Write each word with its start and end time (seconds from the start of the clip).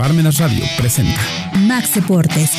Parmenas 0.00 0.38
Radio 0.38 0.64
presenta 0.78 1.20
Max 1.66 1.94
Deportes. 1.94 2.52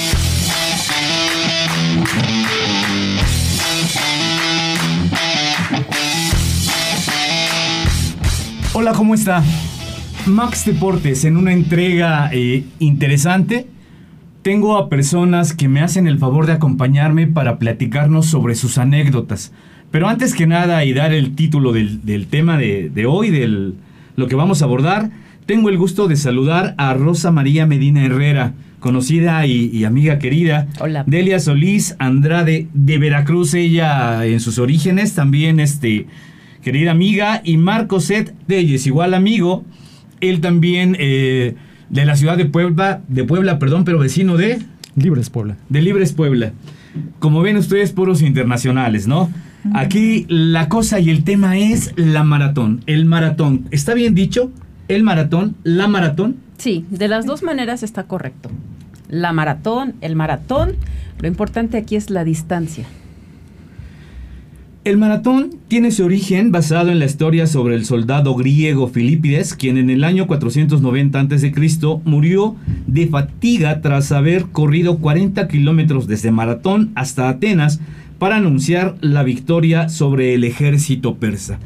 Hola, 8.74 8.92
¿cómo 8.92 9.16
está? 9.16 9.44
Max 10.28 10.66
Deportes 10.66 11.26
en 11.26 11.36
una 11.36 11.52
entrega 11.52 12.30
eh, 12.32 12.64
interesante. 12.78 13.66
Tengo 14.44 14.78
a 14.78 14.88
personas 14.88 15.56
que 15.56 15.68
me 15.68 15.82
hacen 15.82 16.06
el 16.06 16.20
favor 16.20 16.46
de 16.46 16.54
acompañarme 16.54 17.26
para 17.26 17.58
platicarnos 17.58 18.28
sobre 18.28 18.54
sus 18.54 18.78
anécdotas. 18.78 19.52
Pero 19.90 20.08
antes 20.08 20.36
que 20.36 20.46
nada 20.46 20.86
y 20.86 20.94
dar 20.94 21.12
el 21.12 21.34
título 21.34 21.74
del, 21.74 22.06
del 22.06 22.28
tema 22.28 22.60
de, 22.60 22.92
de 22.92 23.08
hoy, 23.08 23.32
de 23.32 23.74
lo 24.16 24.28
que 24.28 24.36
vamos 24.36 24.62
a 24.62 24.66
abordar, 24.66 25.10
tengo 25.52 25.68
el 25.68 25.78
gusto 25.78 26.08
de 26.08 26.16
saludar 26.16 26.76
a 26.78 26.94
Rosa 26.94 27.30
María 27.30 27.66
Medina 27.66 28.06
Herrera, 28.06 28.54
conocida 28.80 29.46
y, 29.46 29.66
y, 29.66 29.84
amiga 29.84 30.18
querida. 30.18 30.68
Hola. 30.80 31.04
Delia 31.06 31.42
Solís 31.42 31.98
Andrade 32.00 32.70
de 32.74 32.98
Veracruz, 32.98 33.54
ella 33.54 34.26
en 34.26 34.40
sus 34.40 34.60
orígenes, 34.60 35.14
también 35.14 35.60
este, 35.60 36.08
querida 36.64 36.92
amiga. 36.92 37.42
Y 37.44 37.58
Marco 37.58 38.00
Set 38.00 38.34
Telles, 38.48 38.88
igual 38.88 39.14
amigo, 39.14 39.66
él 40.22 40.40
también 40.40 40.96
eh, 40.98 41.56
de 41.90 42.06
la 42.06 42.16
ciudad 42.16 42.38
de 42.38 42.46
Puebla, 42.46 43.02
de 43.10 43.26
Puebla, 43.26 43.60
perdón, 43.60 43.84
pero 43.84 44.00
vecino 44.00 44.38
de... 44.38 44.60
Libres 44.96 45.30
Puebla. 45.30 45.58
De 45.68 45.82
Libres 45.82 46.14
Puebla. 46.14 46.54
Como 47.20 47.42
ven 47.42 47.58
ustedes, 47.58 47.92
puros 47.92 48.22
internacionales, 48.22 49.06
¿no? 49.06 49.30
Aquí 49.74 50.26
la 50.30 50.70
cosa 50.70 51.02
y 51.02 51.10
el 51.10 51.26
tema 51.26 51.58
es 51.58 51.92
la 51.98 52.24
maratón. 52.24 52.84
El 52.86 53.04
maratón. 53.04 53.68
¿Está 53.70 53.94
bien 53.94 54.16
dicho? 54.16 54.50
El 54.92 55.04
maratón, 55.04 55.56
la 55.64 55.88
maratón. 55.88 56.36
Sí, 56.58 56.84
de 56.90 57.08
las 57.08 57.26
dos 57.26 57.44
maneras 57.44 57.82
está 57.82 58.04
correcto. 58.04 58.50
La 59.08 59.32
maratón, 59.32 59.94
el 60.02 60.18
maratón. 60.18 60.76
Lo 61.20 61.30
importante 61.30 61.78
aquí 61.78 61.96
es 61.96 62.10
la 62.10 62.26
distancia. 62.26 62.86
El 64.84 64.98
maratón 64.98 65.52
tiene 65.70 65.92
su 65.92 66.04
origen 66.04 66.52
basado 66.52 66.92
en 66.92 67.00
la 67.00 67.06
historia 67.06 67.48
sobre 67.48 67.76
el 67.76 67.86
soldado 67.86 68.36
griego 68.36 68.90
Filipides, 68.90 69.54
quien 69.54 69.78
en 69.78 69.90
el 69.90 70.04
año 70.04 70.28
490 70.28 71.20
a.C. 71.22 71.54
murió 72.04 72.58
de 72.86 73.08
fatiga 73.08 73.80
tras 73.80 74.12
haber 74.12 74.48
corrido 74.48 74.98
40 74.98 75.48
kilómetros 75.48 76.06
desde 76.08 76.32
Maratón 76.32 76.92
hasta 76.96 77.30
Atenas 77.30 77.80
para 78.20 78.36
anunciar 78.36 78.96
la 79.00 79.24
victoria 79.24 79.88
sobre 79.88 80.34
el 80.34 80.44
ejército 80.44 81.16
persa. 81.16 81.60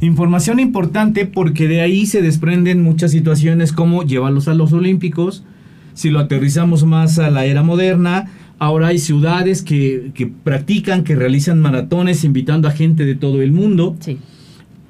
Información 0.00 0.60
importante 0.60 1.26
porque 1.26 1.68
de 1.68 1.82
ahí 1.82 2.06
se 2.06 2.22
desprenden 2.22 2.82
muchas 2.82 3.10
situaciones 3.10 3.72
como 3.72 4.02
llevarlos 4.02 4.48
a 4.48 4.54
los 4.54 4.72
Olímpicos, 4.72 5.44
si 5.92 6.08
lo 6.08 6.20
aterrizamos 6.20 6.84
más 6.84 7.18
a 7.18 7.30
la 7.30 7.44
era 7.44 7.62
moderna, 7.62 8.30
ahora 8.58 8.88
hay 8.88 8.98
ciudades 8.98 9.62
que, 9.62 10.12
que 10.14 10.26
practican, 10.26 11.04
que 11.04 11.14
realizan 11.14 11.60
maratones 11.60 12.24
invitando 12.24 12.68
a 12.68 12.70
gente 12.70 13.04
de 13.04 13.14
todo 13.14 13.42
el 13.42 13.52
mundo. 13.52 13.96
Sí. 14.00 14.18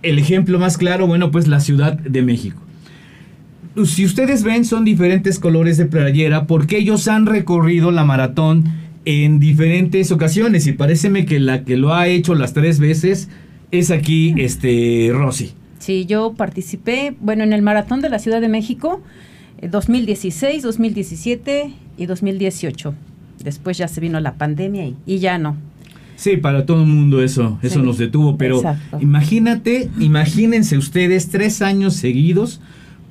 El 0.02 0.19
ejemplo 0.19 0.58
más 0.58 0.78
claro, 0.78 1.06
bueno, 1.08 1.30
pues 1.30 1.48
la 1.48 1.61
Ciudad 1.61 1.98
de 1.98 2.22
México. 2.22 2.62
Si 3.84 4.05
ustedes 4.05 4.42
ven, 4.42 4.64
son 4.64 4.84
diferentes 4.84 5.39
colores 5.39 5.77
de 5.77 5.86
playera 5.86 6.47
porque 6.47 6.78
ellos 6.78 7.08
han 7.08 7.27
recorrido 7.27 7.91
la 7.91 8.05
maratón 8.05 8.64
en 9.05 9.41
diferentes 9.41 10.12
ocasiones 10.12 10.67
y 10.67 10.72
pareceme 10.72 11.24
que 11.24 11.41
la 11.41 11.64
que 11.64 11.77
lo 11.77 11.95
ha 11.95 12.08
hecho 12.08 12.34
las 12.34 12.52
tres 12.52 12.78
veces 12.80 13.28
es 13.71 13.91
aquí 13.91 14.35
este 14.39 15.11
Rosy. 15.13 15.53
Sí, 15.79 16.05
yo 16.07 16.35
participé, 16.35 17.15
bueno, 17.21 17.43
en 17.45 17.53
el 17.53 17.63
maratón 17.63 18.01
de 18.01 18.11
la 18.11 18.19
Ciudad 18.19 18.41
de 18.41 18.49
México, 18.49 19.01
eh, 19.59 19.69
2016, 19.69 20.63
2017 20.63 21.73
y 21.97 22.07
2018. 22.07 22.95
Después 23.43 23.79
ya 23.79 23.89
se 23.89 24.01
vino 24.01 24.21
la 24.21 24.35
pandemia 24.35 24.87
y, 24.87 24.97
y 25.07 25.19
ya 25.19 25.39
no. 25.39 25.57
Sí, 26.17 26.37
para 26.37 26.67
todo 26.67 26.83
el 26.83 26.87
mundo 26.87 27.23
eso, 27.23 27.59
eso 27.63 27.81
Sí, 27.81 27.87
nos 27.87 27.97
detuvo, 27.97 28.36
pero 28.36 28.57
exacto. 28.57 28.98
imagínate, 29.01 29.89
imagínense 29.98 30.77
ustedes 30.77 31.30
tres 31.30 31.63
años 31.63 31.95
seguidos 31.95 32.61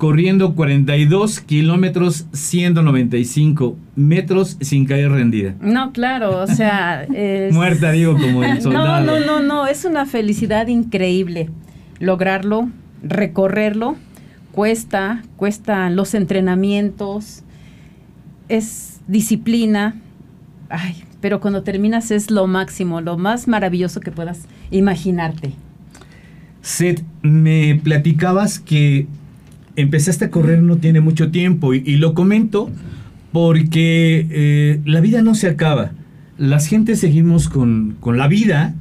corriendo 0.00 0.54
42 0.54 1.40
kilómetros, 1.40 2.24
195 2.32 3.76
metros 3.96 4.56
sin 4.62 4.86
caer 4.86 5.10
rendida. 5.10 5.54
No, 5.60 5.92
claro, 5.92 6.38
o 6.38 6.46
sea... 6.46 7.02
es- 7.14 7.52
Muerta, 7.52 7.92
digo, 7.92 8.14
como 8.14 8.42
el 8.42 8.54
No, 8.54 8.60
soldado. 8.62 9.04
no, 9.04 9.20
no, 9.26 9.40
no, 9.40 9.66
es 9.66 9.84
una 9.84 10.06
felicidad 10.06 10.68
increíble 10.68 11.50
lograrlo, 11.98 12.70
recorrerlo. 13.02 13.96
Cuesta, 14.52 15.22
cuestan 15.36 15.96
los 15.96 16.14
entrenamientos, 16.14 17.42
es 18.48 19.00
disciplina. 19.06 19.96
Ay, 20.70 20.94
pero 21.20 21.40
cuando 21.40 21.62
terminas 21.62 22.10
es 22.10 22.30
lo 22.30 22.46
máximo, 22.46 23.02
lo 23.02 23.18
más 23.18 23.48
maravilloso 23.48 24.00
que 24.00 24.10
puedas 24.12 24.46
imaginarte. 24.70 25.52
Seth, 26.62 27.02
me 27.20 27.78
platicabas 27.84 28.58
que 28.60 29.06
empezaste 29.80 30.26
a 30.26 30.30
correr 30.30 30.62
no 30.62 30.76
tiene 30.76 31.00
mucho 31.00 31.30
tiempo 31.30 31.74
y, 31.74 31.82
y 31.86 31.96
lo 31.96 32.14
comento 32.14 32.70
porque 33.32 34.26
eh, 34.30 34.80
la 34.84 35.00
vida 35.00 35.22
no 35.22 35.34
se 35.34 35.48
acaba. 35.48 35.92
Las 36.38 36.66
gentes 36.66 37.00
seguimos 37.00 37.48
con, 37.48 37.96
con 38.00 38.16
la 38.18 38.28
vida 38.28 38.74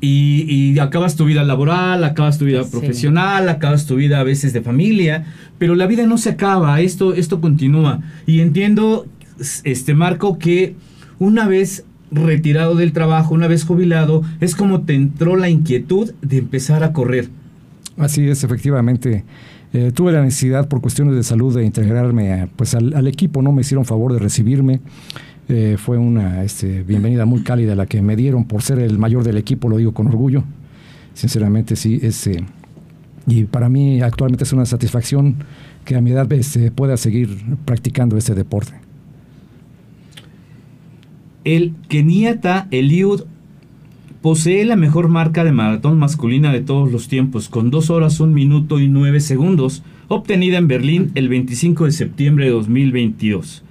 y, 0.00 0.44
y 0.48 0.78
acabas 0.78 1.16
tu 1.16 1.24
vida 1.24 1.44
laboral, 1.44 2.04
acabas 2.04 2.38
tu 2.38 2.44
vida 2.44 2.62
Sí. 2.64 2.70
profesional, 2.70 3.48
acabas 3.48 3.86
tu 3.86 3.96
vida 3.96 4.20
a 4.20 4.24
veces 4.24 4.52
de 4.52 4.60
familia, 4.60 5.24
pero 5.58 5.74
la 5.74 5.86
vida 5.86 6.06
no 6.06 6.18
se 6.18 6.30
acaba, 6.30 6.80
esto, 6.80 7.14
esto 7.14 7.40
continúa. 7.40 8.00
Y 8.26 8.40
entiendo, 8.40 9.06
este 9.64 9.94
Marco, 9.94 10.38
que 10.38 10.74
una 11.18 11.46
vez 11.48 11.84
retirado 12.10 12.74
del 12.74 12.92
trabajo, 12.92 13.34
una 13.34 13.48
vez 13.48 13.64
jubilado, 13.64 14.22
es 14.40 14.54
como 14.54 14.82
te 14.82 14.94
entró 14.94 15.36
la 15.36 15.48
inquietud 15.48 16.12
de 16.22 16.38
empezar 16.38 16.84
a 16.84 16.92
correr. 16.92 17.28
Así 17.96 18.28
es, 18.28 18.44
efectivamente. 18.44 19.24
Eh, 19.72 19.92
tuve 19.92 20.12
la 20.12 20.22
necesidad 20.22 20.68
por 20.68 20.80
cuestiones 20.80 21.14
de 21.14 21.22
salud 21.22 21.54
de 21.54 21.64
integrarme 21.64 22.32
a, 22.32 22.46
pues 22.46 22.74
al, 22.74 23.06
equipo, 23.06 23.42
¿no? 23.42 23.52
Me 23.52 23.62
hicieron 23.62 23.84
favor 23.84 24.12
de 24.12 24.18
recibirme. 24.18 24.80
Eh, 25.48 25.76
fue 25.78 25.98
una 25.98 26.42
este, 26.42 26.82
bienvenida 26.82 27.24
muy 27.24 27.42
cálida 27.42 27.74
la 27.74 27.86
que 27.86 28.02
me 28.02 28.16
dieron 28.16 28.44
por 28.44 28.62
ser 28.62 28.78
el 28.78 28.98
mayor 28.98 29.22
del 29.22 29.36
equipo, 29.36 29.68
lo 29.68 29.76
digo 29.76 29.92
con 29.92 30.06
orgullo. 30.06 30.44
Sinceramente, 31.14 31.76
sí, 31.76 31.98
es, 32.02 32.26
eh, 32.26 32.44
y 33.26 33.44
para 33.44 33.68
mí 33.68 34.00
actualmente 34.02 34.44
es 34.44 34.52
una 34.52 34.66
satisfacción 34.66 35.36
que 35.84 35.96
a 35.96 36.00
mi 36.00 36.10
edad 36.10 36.30
este, 36.32 36.70
pueda 36.70 36.96
seguir 36.96 37.44
practicando 37.64 38.16
este 38.16 38.34
deporte. 38.34 38.74
El 41.44 41.74
Keniata 41.88 42.66
Eliud 42.70 43.22
posee 44.26 44.64
la 44.64 44.74
mejor 44.74 45.06
marca 45.06 45.44
de 45.44 45.52
maratón 45.52 46.00
masculina 46.00 46.52
de 46.52 46.60
todos 46.60 46.90
los 46.90 47.06
tiempos, 47.06 47.48
con 47.48 47.70
2 47.70 47.90
horas 47.90 48.18
1 48.18 48.32
minuto 48.32 48.80
y 48.80 48.88
9 48.88 49.20
segundos, 49.20 49.84
obtenida 50.08 50.58
en 50.58 50.66
Berlín 50.66 51.12
el 51.14 51.28
25 51.28 51.84
de 51.84 51.92
septiembre 51.92 52.46
de 52.46 52.50
2022. 52.50 53.62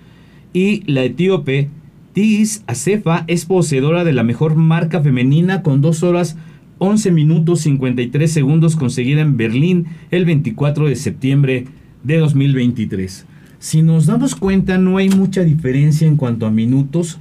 Y 0.53 0.89
la 0.89 1.03
etíope 1.03 1.67
Tigis 2.13 2.63
Acefa 2.67 3.25
es 3.27 3.43
poseedora 3.43 4.05
de 4.05 4.13
la 4.13 4.23
mejor 4.23 4.55
marca 4.55 5.01
femenina 5.01 5.61
con 5.61 5.81
2 5.81 6.03
horas 6.03 6.37
11 6.77 7.11
minutos 7.11 7.59
53 7.59 8.31
segundos 8.31 8.77
conseguida 8.77 9.19
en 9.19 9.35
Berlín 9.35 9.87
el 10.09 10.23
24 10.23 10.87
de 10.87 10.95
septiembre 10.95 11.65
de 12.05 12.17
2023. 12.19 13.25
Si 13.59 13.81
nos 13.81 14.05
damos 14.05 14.35
cuenta, 14.37 14.77
no 14.77 14.99
hay 14.99 15.09
mucha 15.09 15.43
diferencia 15.43 16.07
en 16.07 16.15
cuanto 16.15 16.45
a 16.45 16.49
minutos 16.49 17.19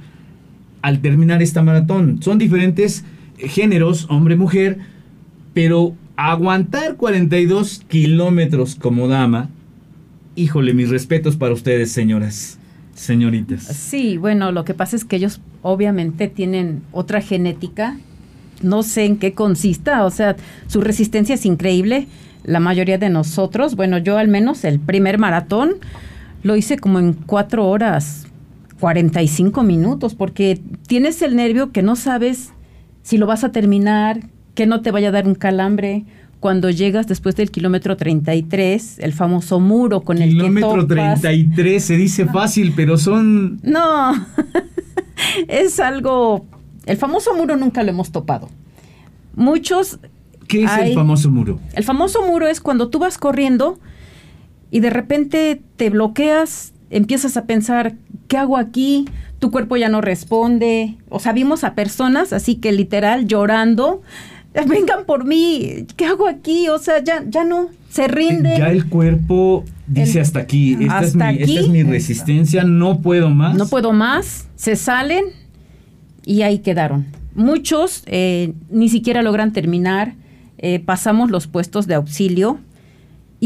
al 0.81 1.01
terminar 1.01 1.41
esta 1.41 1.63
maratón. 1.63 2.21
Son 2.21 2.37
diferentes 2.37 3.03
géneros, 3.37 4.07
hombre-mujer, 4.09 4.79
pero 5.53 5.95
aguantar 6.15 6.95
42 6.95 7.83
kilómetros 7.87 8.75
como 8.75 9.07
dama, 9.07 9.49
híjole, 10.35 10.73
mis 10.73 10.89
respetos 10.89 11.35
para 11.35 11.53
ustedes, 11.53 11.91
señoras, 11.91 12.59
señoritas. 12.93 13.63
Sí, 13.63 14.17
bueno, 14.17 14.51
lo 14.51 14.65
que 14.65 14.73
pasa 14.73 14.95
es 14.95 15.05
que 15.05 15.17
ellos 15.17 15.41
obviamente 15.61 16.27
tienen 16.27 16.83
otra 16.91 17.21
genética. 17.21 17.97
No 18.61 18.83
sé 18.83 19.05
en 19.05 19.17
qué 19.17 19.33
consista, 19.33 20.05
o 20.05 20.11
sea, 20.11 20.35
su 20.67 20.81
resistencia 20.81 21.35
es 21.35 21.45
increíble. 21.45 22.07
La 22.43 22.59
mayoría 22.59 22.97
de 22.97 23.09
nosotros, 23.09 23.75
bueno, 23.75 23.97
yo 23.97 24.17
al 24.17 24.27
menos 24.27 24.63
el 24.63 24.79
primer 24.79 25.17
maratón 25.17 25.75
lo 26.43 26.55
hice 26.55 26.77
como 26.77 26.99
en 26.99 27.13
cuatro 27.13 27.67
horas 27.67 28.27
45 28.79 29.63
minutos, 29.63 30.15
porque 30.15 30.59
tienes 30.87 31.21
el 31.21 31.35
nervio 31.35 31.71
que 31.71 31.81
no 31.81 31.95
sabes 31.95 32.51
si 33.05 33.19
lo 33.19 33.27
vas 33.27 33.43
a 33.43 33.51
terminar, 33.51 34.19
que 34.55 34.65
no 34.65 34.81
te 34.81 34.89
vaya 34.89 35.09
a 35.09 35.11
dar 35.11 35.27
un 35.27 35.35
calambre. 35.35 36.05
Cuando 36.39 36.71
llegas 36.71 37.05
después 37.05 37.35
del 37.35 37.51
kilómetro 37.51 37.95
33, 37.95 38.97
el 38.97 39.13
famoso 39.13 39.59
muro 39.59 40.01
con 40.01 40.17
el 40.17 40.29
que 40.29 40.35
Kilómetro 40.37 40.87
topas. 40.87 41.21
33 41.21 41.83
se 41.85 41.97
dice 41.97 42.25
fácil, 42.25 42.73
pero 42.75 42.97
son... 42.97 43.59
No, 43.61 44.11
es 45.47 45.79
algo... 45.79 46.47
El 46.87 46.97
famoso 46.97 47.35
muro 47.35 47.55
nunca 47.57 47.83
lo 47.83 47.91
hemos 47.91 48.11
topado. 48.11 48.49
Muchos... 49.35 49.99
¿Qué 50.47 50.63
es 50.63 50.71
hay- 50.71 50.89
el 50.89 50.95
famoso 50.95 51.29
muro? 51.29 51.59
El 51.73 51.83
famoso 51.83 52.25
muro 52.25 52.47
es 52.47 52.59
cuando 52.59 52.89
tú 52.89 52.97
vas 52.97 53.19
corriendo 53.19 53.79
y 54.71 54.79
de 54.79 54.89
repente 54.89 55.61
te 55.75 55.91
bloqueas 55.91 56.73
empiezas 56.89 57.37
a 57.37 57.45
pensar, 57.45 57.95
¿qué 58.27 58.37
hago 58.37 58.57
aquí? 58.57 59.05
Tu 59.45 59.51
cuerpo 59.51 59.77
ya 59.77 59.89
no 59.89 60.01
responde. 60.01 60.95
O 61.07 61.19
sea, 61.19 61.31
vimos 61.31 61.63
a 61.63 61.75
personas 61.75 62.33
así 62.33 62.55
que 62.55 62.71
literal 62.71 63.27
llorando, 63.27 64.01
vengan 64.67 65.05
por 65.05 65.23
mí, 65.23 65.85
¿qué 65.95 66.07
hago 66.07 66.27
aquí? 66.27 66.67
O 66.67 66.79
sea, 66.79 67.03
ya, 67.03 67.23
ya 67.29 67.43
no, 67.43 67.69
se 67.87 68.07
rinde. 68.07 68.55
Ya 68.57 68.71
el 68.71 68.89
cuerpo 68.89 69.63
dice 69.85 70.19
hasta 70.19 70.39
aquí, 70.39 70.75
esta, 70.81 71.01
es, 71.03 71.15
mi, 71.15 71.43
esta 71.43 71.59
es 71.59 71.69
mi 71.69 71.83
resistencia, 71.83 72.63
no 72.63 73.01
puedo 73.01 73.29
más. 73.29 73.55
No 73.55 73.67
puedo 73.67 73.93
más, 73.93 74.47
se 74.55 74.75
salen 74.75 75.25
y 76.25 76.41
ahí 76.41 76.57
quedaron. 76.57 77.05
Muchos 77.35 78.01
eh, 78.07 78.53
ni 78.71 78.89
siquiera 78.89 79.21
logran 79.21 79.53
terminar, 79.53 80.15
eh, 80.57 80.79
pasamos 80.79 81.29
los 81.29 81.45
puestos 81.45 81.85
de 81.85 81.93
auxilio 81.93 82.57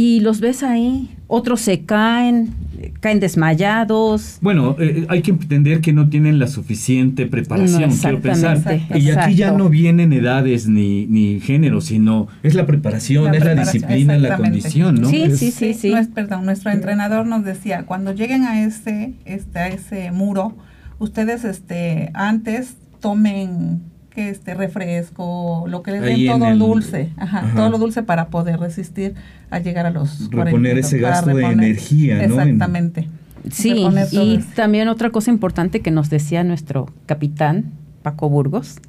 y 0.01 0.21
los 0.21 0.39
ves 0.39 0.63
ahí, 0.63 1.09
otros 1.27 1.59
se 1.59 1.81
caen, 1.81 2.53
caen 3.01 3.19
desmayados. 3.19 4.37
Bueno, 4.39 4.77
eh, 4.79 5.05
hay 5.09 5.21
que 5.21 5.31
entender 5.31 5.81
que 5.81 5.91
no 5.91 6.07
tienen 6.07 6.39
la 6.39 6.47
suficiente 6.47 7.25
preparación, 7.25 7.91
quiero 7.91 8.21
pensar. 8.21 8.81
Y 8.95 9.09
aquí 9.09 9.35
ya 9.35 9.51
no 9.51 9.67
vienen 9.67 10.13
edades 10.13 10.69
ni, 10.69 11.05
ni 11.05 11.41
género, 11.41 11.81
sino 11.81 12.29
es 12.43 12.55
la 12.55 12.65
preparación, 12.65 13.35
es 13.35 13.43
la 13.43 13.55
disciplina, 13.55 14.17
la 14.17 14.37
condición, 14.37 15.01
¿no? 15.01 15.09
Sí, 15.09 15.35
sí, 15.35 15.51
sí, 15.51 15.73
sí. 15.73 15.93
perdón, 16.15 16.45
nuestro 16.45 16.71
entrenador 16.71 17.25
nos 17.25 17.43
decía, 17.43 17.85
cuando 17.85 18.13
lleguen 18.13 18.45
a 18.45 18.63
ese, 18.63 19.15
este, 19.25 19.59
a 19.59 19.67
ese 19.67 20.11
muro, 20.13 20.55
ustedes 20.97 21.43
este, 21.43 22.09
antes 22.13 22.77
tomen 23.01 23.81
que 24.19 24.29
este 24.29 24.53
refresco, 24.53 25.63
lo 25.69 25.81
que 25.81 25.91
les 25.91 26.01
den 26.01 26.27
todo 26.27 26.55
dulce, 26.57 27.09
ajá, 27.15 27.53
todo 27.55 27.69
lo 27.69 27.77
dulce 27.77 28.03
para 28.03 28.27
poder 28.27 28.59
resistir 28.59 29.13
a 29.49 29.59
llegar 29.59 29.85
a 29.85 29.91
los 29.91 30.29
reponer 30.29 30.77
ese 30.77 30.99
gasto 30.99 31.33
de 31.33 31.45
energía, 31.45 32.15
¿no? 32.27 32.41
Exactamente. 32.41 33.07
Sí, 33.49 33.87
y 34.11 34.39
también 34.55 34.89
otra 34.89 35.09
cosa 35.11 35.31
importante 35.31 35.79
que 35.79 35.89
nos 35.89 36.09
decía 36.09 36.43
nuestro 36.43 36.91
capitán 37.05 37.71
Paco 38.01 38.27
Burgos. 38.29 38.79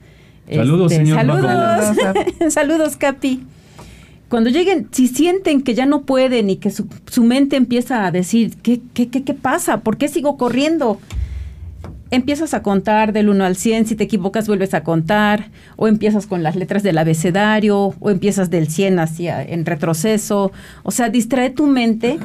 Saludos, 0.53 0.91
este, 0.91 1.06
señor. 1.06 1.21
Saludos, 1.21 1.97
saludos, 2.53 2.97
Capi. 2.97 3.44
Cuando 4.29 4.50
lleguen, 4.50 4.88
si 4.91 5.06
sienten 5.06 5.62
que 5.62 5.75
ya 5.75 5.87
no 5.87 6.03
pueden 6.03 6.50
y 6.50 6.56
que 6.56 6.71
su, 6.71 6.88
su 7.06 7.23
mente 7.23 7.55
empieza 7.55 8.05
a 8.05 8.11
decir, 8.11 8.56
¿qué, 8.62 8.81
qué, 8.94 9.09
qué, 9.09 9.23
qué 9.23 9.35
pasa? 9.35 9.79
¿Por 9.79 9.97
qué 9.97 10.09
sigo 10.09 10.37
corriendo? 10.37 10.99
Empiezas 12.11 12.55
a 12.55 12.62
contar 12.62 13.12
del 13.12 13.29
1 13.29 13.45
al 13.45 13.57
100, 13.57 13.87
si 13.87 13.97
te 13.97 14.05
equivocas 14.05 14.47
vuelves 14.47 14.75
a 14.75 14.83
contar, 14.83 15.51
o 15.77 15.89
empiezas 15.89 16.27
con 16.27 16.43
las 16.43 16.57
letras 16.57 16.83
del 16.83 16.99
abecedario, 16.99 17.95
o 17.99 18.11
empiezas 18.11 18.51
del 18.51 18.69
100 18.69 18.99
hacia 18.99 19.43
en 19.43 19.67
retroceso, 19.67 20.53
o 20.83 20.91
sea, 20.91 21.09
distrae 21.09 21.51
tu 21.51 21.67
mente 21.67 22.19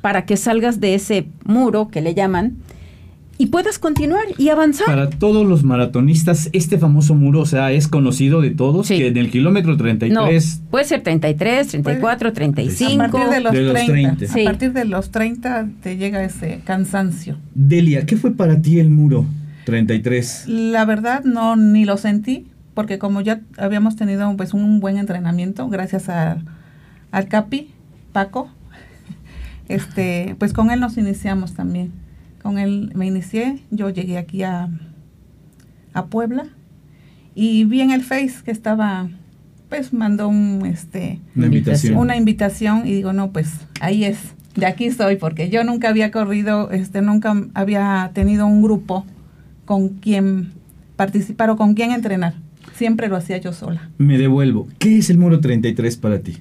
para 0.00 0.26
que 0.26 0.36
salgas 0.36 0.80
de 0.80 0.94
ese 0.94 1.28
muro 1.44 1.88
que 1.88 2.00
le 2.02 2.14
llaman 2.14 2.58
y 3.36 3.46
puedas 3.46 3.78
continuar 3.78 4.24
y 4.38 4.48
avanzar. 4.48 4.86
Para 4.86 5.10
todos 5.10 5.46
los 5.46 5.64
maratonistas, 5.64 6.50
este 6.52 6.78
famoso 6.78 7.14
muro, 7.14 7.40
o 7.40 7.46
sea, 7.46 7.72
es 7.72 7.88
conocido 7.88 8.40
de 8.40 8.50
todos, 8.50 8.88
que 8.88 9.08
en 9.08 9.16
el 9.16 9.30
kilómetro 9.30 9.76
33... 9.76 10.12
No, 10.60 10.70
puede 10.70 10.84
ser 10.84 11.02
33, 11.02 11.68
34, 11.68 12.32
35. 12.32 12.92
A 12.92 13.08
partir 13.08 13.30
de 13.30 13.40
los, 13.40 13.52
30. 13.52 14.24
A 14.24 14.44
partir 14.44 14.72
de 14.72 14.84
los 14.84 15.10
30 15.10 15.68
te 15.82 15.96
llega 15.96 16.24
ese 16.24 16.60
cansancio. 16.64 17.36
Delia, 17.54 18.06
¿qué 18.06 18.16
fue 18.16 18.32
para 18.32 18.60
ti 18.60 18.78
el 18.78 18.90
muro 18.90 19.26
33? 19.66 20.44
La 20.46 20.84
verdad, 20.84 21.24
no, 21.24 21.56
ni 21.56 21.84
lo 21.84 21.96
sentí, 21.96 22.46
porque 22.74 22.98
como 22.98 23.20
ya 23.20 23.40
habíamos 23.56 23.96
tenido 23.96 24.36
pues 24.36 24.54
un 24.54 24.80
buen 24.80 24.96
entrenamiento, 24.98 25.68
gracias 25.68 26.08
a, 26.08 26.38
al 27.10 27.28
Capi, 27.28 27.70
Paco, 28.12 28.48
este, 29.68 30.36
pues 30.38 30.52
con 30.52 30.70
él 30.70 30.78
nos 30.78 30.96
iniciamos 30.98 31.54
también 31.54 32.03
con 32.44 32.58
él 32.58 32.92
me 32.94 33.06
inicié, 33.06 33.60
yo 33.70 33.88
llegué 33.88 34.18
aquí 34.18 34.42
a, 34.42 34.68
a 35.94 36.04
Puebla 36.04 36.44
y 37.34 37.64
vi 37.64 37.80
en 37.80 37.90
el 37.90 38.02
Face 38.02 38.34
que 38.44 38.50
estaba, 38.50 39.08
pues 39.70 39.94
mandó 39.94 40.28
un, 40.28 40.66
este, 40.66 41.20
una 41.34 41.46
invitación. 41.46 41.96
una 41.96 42.16
invitación 42.18 42.86
y 42.86 42.92
digo, 42.92 43.14
no, 43.14 43.32
pues 43.32 43.50
ahí 43.80 44.04
es, 44.04 44.18
de 44.56 44.66
aquí 44.66 44.90
soy, 44.90 45.16
porque 45.16 45.48
yo 45.48 45.64
nunca 45.64 45.88
había 45.88 46.10
corrido, 46.10 46.70
este, 46.70 47.00
nunca 47.00 47.34
había 47.54 48.10
tenido 48.12 48.46
un 48.46 48.62
grupo 48.62 49.06
con 49.64 49.88
quien 49.88 50.52
participar 50.96 51.48
o 51.48 51.56
con 51.56 51.72
quien 51.72 51.92
entrenar. 51.92 52.34
Siempre 52.74 53.08
lo 53.08 53.16
hacía 53.16 53.38
yo 53.38 53.54
sola. 53.54 53.88
Me 53.96 54.18
devuelvo. 54.18 54.68
¿Qué 54.78 54.98
es 54.98 55.08
el 55.08 55.16
muro 55.16 55.40
33 55.40 55.96
para 55.96 56.18
ti? 56.18 56.36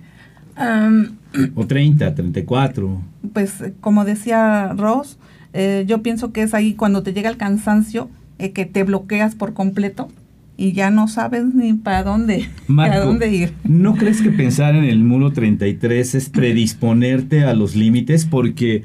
o 1.55 1.65
30, 1.65 2.13
34. 2.13 3.01
Pues 3.31 3.63
como 3.79 4.03
decía 4.03 4.73
Ross, 4.75 5.17
eh, 5.53 5.85
yo 5.87 6.01
pienso 6.01 6.31
que 6.31 6.41
es 6.41 6.53
ahí 6.53 6.73
cuando 6.73 7.03
te 7.03 7.13
llega 7.13 7.29
el 7.29 7.37
cansancio, 7.37 8.09
eh, 8.39 8.51
que 8.51 8.65
te 8.65 8.83
bloqueas 8.83 9.35
por 9.35 9.53
completo 9.53 10.09
y 10.57 10.73
ya 10.73 10.91
no 10.91 11.07
sabes 11.07 11.45
ni 11.53 11.73
para 11.73 12.03
dónde, 12.03 12.49
para 12.75 12.99
dónde 12.99 13.31
ir. 13.31 13.53
¿No 13.63 13.95
crees 13.95 14.21
que 14.21 14.29
pensar 14.29 14.75
en 14.75 14.83
el 14.83 14.99
muro 14.99 15.31
33 15.31 16.15
es 16.15 16.29
predisponerte 16.29 17.43
a 17.43 17.53
los 17.53 17.75
límites? 17.75 18.25
Porque 18.25 18.83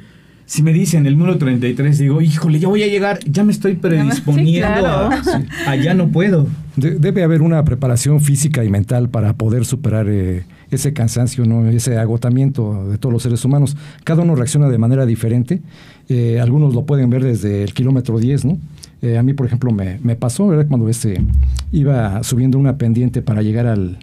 si 0.49 0.63
me 0.63 0.73
dicen 0.73 1.07
el 1.07 1.15
muro 1.15 1.37
33, 1.37 1.99
digo, 1.99 2.23
híjole, 2.23 2.59
ya 2.59 2.69
voy 2.69 2.83
a 2.83 2.87
llegar, 2.87 3.19
ya 3.27 3.45
me 3.45 3.53
estoy 3.53 3.75
predisponiendo 3.77 4.87
a, 4.87 5.23
allá 5.67 5.93
no 5.93 6.09
puedo. 6.09 6.47
debe 6.77 7.23
haber 7.23 7.43
una 7.43 7.63
preparación 7.65 8.21
física 8.21 8.65
y 8.65 8.71
mental 8.71 9.11
para 9.11 9.35
poder 9.35 9.67
superar 9.67 10.07
eh, 10.09 10.45
ese 10.71 10.95
cansancio, 10.95 11.45
¿no? 11.45 11.69
ese 11.69 11.99
agotamiento 11.99 12.89
de 12.89 12.97
todos 12.97 13.13
los 13.13 13.23
seres 13.23 13.45
humanos. 13.45 13.77
Cada 14.05 14.23
uno 14.23 14.35
reacciona 14.35 14.69
de 14.69 14.79
manera 14.79 15.05
diferente. 15.05 15.61
Eh, 16.09 16.41
algunos 16.41 16.75
lo 16.75 16.87
pueden 16.87 17.11
ver 17.11 17.23
desde 17.23 17.63
el 17.63 17.75
kilómetro 17.75 18.19
10, 18.19 18.45
¿no? 18.47 18.59
Eh, 19.03 19.19
a 19.19 19.23
mí, 19.23 19.35
por 19.35 19.47
ejemplo, 19.47 19.71
me, 19.71 19.99
me 20.03 20.17
pasó, 20.17 20.49
¿verdad? 20.49 20.67
Cuando 20.67 20.89
este, 20.89 21.21
iba 21.71 22.23
subiendo 22.23 22.59
una 22.59 22.79
pendiente 22.79 23.21
para 23.21 23.43
llegar 23.43 23.67
al 23.67 23.99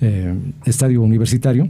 eh, 0.00 0.34
estadio 0.64 1.02
universitario, 1.02 1.68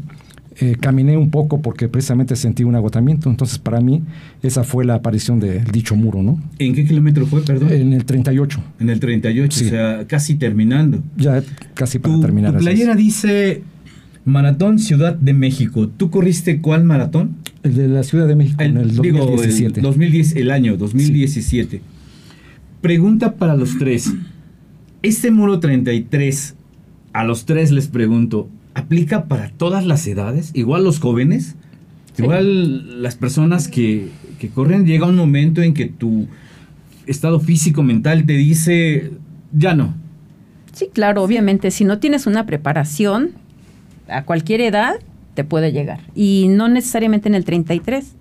caminé 0.79 1.17
un 1.17 1.31
poco 1.31 1.61
porque 1.61 1.89
precisamente 1.89 2.37
sentí 2.37 2.63
un 2.63 2.77
agotamiento. 2.77 3.29
Entonces, 3.29 3.59
para 3.59 3.81
mí, 3.81 4.03
esa 4.41 4.63
fue 4.63 4.85
la 4.85 4.95
aparición 4.95 5.41
del 5.41 5.65
dicho 5.65 5.97
muro, 5.97 6.23
¿no? 6.23 6.41
¿En 6.61 6.75
qué 6.75 6.85
kilómetro 6.85 7.27
fue, 7.27 7.43
perdón? 7.43 7.73
En 7.73 7.93
el 7.93 8.05
38. 8.05 8.63
En 8.79 8.89
el 8.89 9.01
38, 9.01 9.65
o 9.65 9.69
sea, 9.69 10.07
casi 10.07 10.37
terminando. 10.37 11.03
Ya 11.17 11.43
casi 11.75 11.99
para 11.99 12.21
terminar. 12.21 12.53
Tu 12.53 12.61
playera 12.61 12.95
dice 12.95 13.65
Maratón 14.25 14.79
Ciudad 14.79 15.17
de 15.17 15.35
México. 15.35 15.89
¿Tú 15.89 16.11
corriste 16.11 16.61
cuál 16.61 16.85
maratón? 16.85 17.37
El 17.65 17.75
de 17.75 17.89
la 17.89 18.03
Ciudad 18.03 18.29
de 18.29 18.37
México, 18.37 18.63
en 18.63 18.77
el 18.77 18.95
2017. 18.95 19.81
el, 19.81 19.83
2010, 19.83 20.37
el 20.37 20.51
año 20.51 20.77
2017. 20.77 21.81
Pregunta 22.83 23.37
para 23.37 23.57
los 23.57 23.79
tres. 23.79 24.13
Este 25.03 25.31
muro 25.31 25.61
33, 25.61 26.55
a 27.15 27.25
los 27.25 27.47
tres 27.47 27.73
les 27.73 27.89
pregunto, 27.89 28.51
¿aplica 28.75 29.25
para 29.25 29.49
todas 29.49 29.87
las 29.87 30.07
edades? 30.07 30.51
¿Igual 30.53 30.85
los 30.85 31.01
jóvenes? 31.01 31.57
Igual 32.19 33.03
las 33.03 33.17
personas 33.17 33.67
que, 33.67 34.11
que 34.39 34.51
corren, 34.51 34.85
llega 34.87 35.07
un 35.07 35.17
momento 35.17 35.63
en 35.63 35.73
que 35.73 35.87
tu 35.87 36.29
estado 37.07 37.41
físico, 37.41 37.83
mental 37.83 38.27
te 38.27 38.35
dice, 38.35 39.11
ya 39.53 39.75
no. 39.75 39.95
Sí, 40.75 40.91
claro, 40.93 41.23
obviamente, 41.23 41.71
si 41.71 41.85
no 41.85 41.99
tienes 41.99 42.27
una 42.27 42.45
preparación, 42.45 43.31
a 44.07 44.25
cualquier 44.25 44.61
edad 44.61 44.97
te 45.35 45.45
puede 45.45 45.73
llegar. 45.73 46.01
Y 46.15 46.47
no 46.49 46.69
necesariamente 46.69 47.29
en 47.29 47.35
el 47.35 47.45
33, 47.45 48.15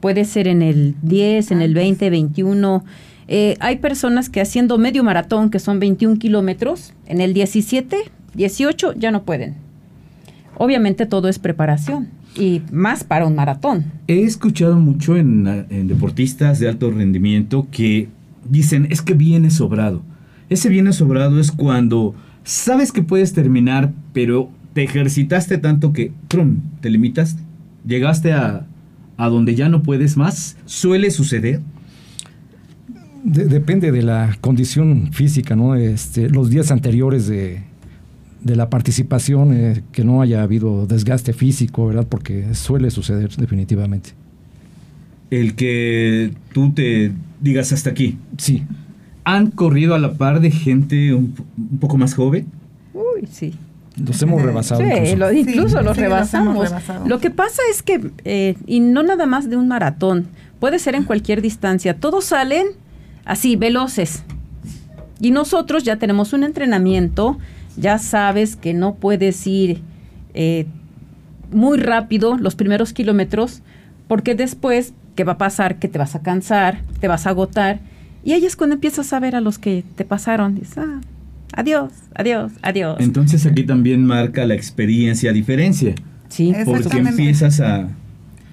puede 0.00 0.24
ser 0.24 0.48
en 0.48 0.62
el 0.62 0.94
10, 1.02 1.50
en 1.50 1.62
el 1.62 1.74
20, 1.74 2.10
21. 2.10 2.84
Eh, 3.28 3.56
hay 3.60 3.76
personas 3.76 4.28
que 4.28 4.40
haciendo 4.40 4.78
medio 4.78 5.04
maratón, 5.04 5.50
que 5.50 5.58
son 5.58 5.78
21 5.78 6.18
kilómetros, 6.18 6.94
en 7.06 7.20
el 7.20 7.34
17, 7.34 7.96
18 8.34 8.94
ya 8.94 9.10
no 9.10 9.24
pueden. 9.24 9.54
Obviamente 10.56 11.06
todo 11.06 11.28
es 11.28 11.38
preparación 11.38 12.08
y 12.36 12.62
más 12.70 13.04
para 13.04 13.26
un 13.26 13.34
maratón. 13.34 13.84
He 14.06 14.22
escuchado 14.22 14.76
mucho 14.76 15.16
en, 15.16 15.46
en 15.70 15.88
deportistas 15.88 16.58
de 16.60 16.68
alto 16.68 16.90
rendimiento 16.90 17.66
que 17.70 18.08
dicen, 18.48 18.86
es 18.90 19.02
que 19.02 19.14
viene 19.14 19.50
sobrado. 19.50 20.02
Ese 20.48 20.68
viene 20.68 20.92
sobrado 20.92 21.40
es 21.40 21.52
cuando 21.52 22.14
sabes 22.44 22.92
que 22.92 23.02
puedes 23.02 23.32
terminar, 23.32 23.92
pero 24.12 24.50
te 24.72 24.82
ejercitaste 24.84 25.58
tanto 25.58 25.92
que, 25.92 26.12
trum, 26.28 26.60
te 26.80 26.90
limitas, 26.90 27.36
llegaste 27.86 28.32
a, 28.32 28.66
a 29.16 29.28
donde 29.28 29.54
ya 29.54 29.68
no 29.68 29.82
puedes 29.82 30.16
más, 30.16 30.56
suele 30.64 31.10
suceder. 31.10 31.60
depende 33.24 33.92
de 33.92 34.02
la 34.02 34.36
condición 34.40 35.12
física, 35.12 35.56
¿no? 35.56 35.74
Este, 35.74 36.30
los 36.30 36.50
días 36.50 36.70
anteriores 36.70 37.26
de, 37.26 37.62
de 38.42 38.56
la 38.56 38.70
participación, 38.70 39.52
eh, 39.52 39.82
que 39.92 40.04
no 40.04 40.22
haya 40.22 40.42
habido 40.42 40.86
desgaste 40.86 41.32
físico, 41.32 41.86
¿verdad? 41.86 42.06
Porque 42.08 42.54
suele 42.54 42.90
suceder 42.90 43.30
definitivamente. 43.36 44.10
El 45.30 45.54
que 45.54 46.32
tú 46.52 46.72
te 46.72 47.12
digas 47.40 47.72
hasta 47.72 47.90
aquí. 47.90 48.18
Sí. 48.38 48.64
¿Han 49.24 49.50
corrido 49.50 49.94
a 49.94 49.98
la 49.98 50.14
par 50.14 50.40
de 50.40 50.50
gente 50.50 51.14
un, 51.14 51.34
un 51.56 51.78
poco 51.78 51.98
más 51.98 52.14
joven? 52.14 52.46
Uy, 52.94 53.28
sí. 53.30 53.54
Los 54.04 54.22
hemos 54.22 54.42
rebasado. 54.42 54.82
incluso, 55.32 55.82
los 55.82 55.96
rebasamos. 55.96 56.70
Lo 57.06 57.18
que 57.18 57.30
pasa 57.30 57.62
es 57.70 57.82
que, 57.82 58.10
eh, 58.24 58.56
y 58.66 58.80
no 58.80 59.02
nada 59.02 59.26
más 59.26 59.48
de 59.50 59.56
un 59.56 59.68
maratón, 59.68 60.28
puede 60.58 60.78
ser 60.78 60.94
en 60.94 61.04
cualquier 61.04 61.42
distancia. 61.42 61.98
Todos 61.98 62.26
salen 62.26 62.68
así, 63.24 63.56
veloces. 63.56 64.22
Y 65.20 65.32
nosotros 65.32 65.84
ya 65.84 65.96
tenemos 65.96 66.32
un 66.32 66.44
entrenamiento, 66.44 67.38
ya 67.76 67.98
sabes 67.98 68.56
que 68.56 68.72
no 68.72 68.94
puedes 68.94 69.46
ir 69.46 69.82
eh, 70.34 70.66
muy 71.52 71.78
rápido 71.78 72.36
los 72.36 72.54
primeros 72.54 72.92
kilómetros, 72.92 73.62
porque 74.08 74.34
después, 74.34 74.94
¿qué 75.14 75.24
va 75.24 75.32
a 75.32 75.38
pasar? 75.38 75.78
Que 75.78 75.88
te 75.88 75.98
vas 75.98 76.14
a 76.14 76.22
cansar, 76.22 76.82
te 77.00 77.08
vas 77.08 77.26
a 77.26 77.30
agotar. 77.30 77.80
Y 78.24 78.32
ahí 78.32 78.44
es 78.44 78.56
cuando 78.56 78.74
empiezas 78.74 79.12
a 79.12 79.20
ver 79.20 79.36
a 79.36 79.40
los 79.40 79.58
que 79.58 79.84
te 79.96 80.04
pasaron. 80.04 80.54
Dices, 80.54 80.78
ah, 80.78 81.00
adiós, 81.52 81.92
adiós, 82.14 82.52
adiós. 82.62 82.96
Entonces 83.00 83.46
aquí 83.46 83.64
también 83.64 84.04
marca 84.04 84.44
la 84.46 84.54
experiencia 84.54 85.32
diferencia. 85.32 85.94
Sí. 86.28 86.52
Porque 86.64 86.98
empiezas 86.98 87.60
a... 87.60 87.88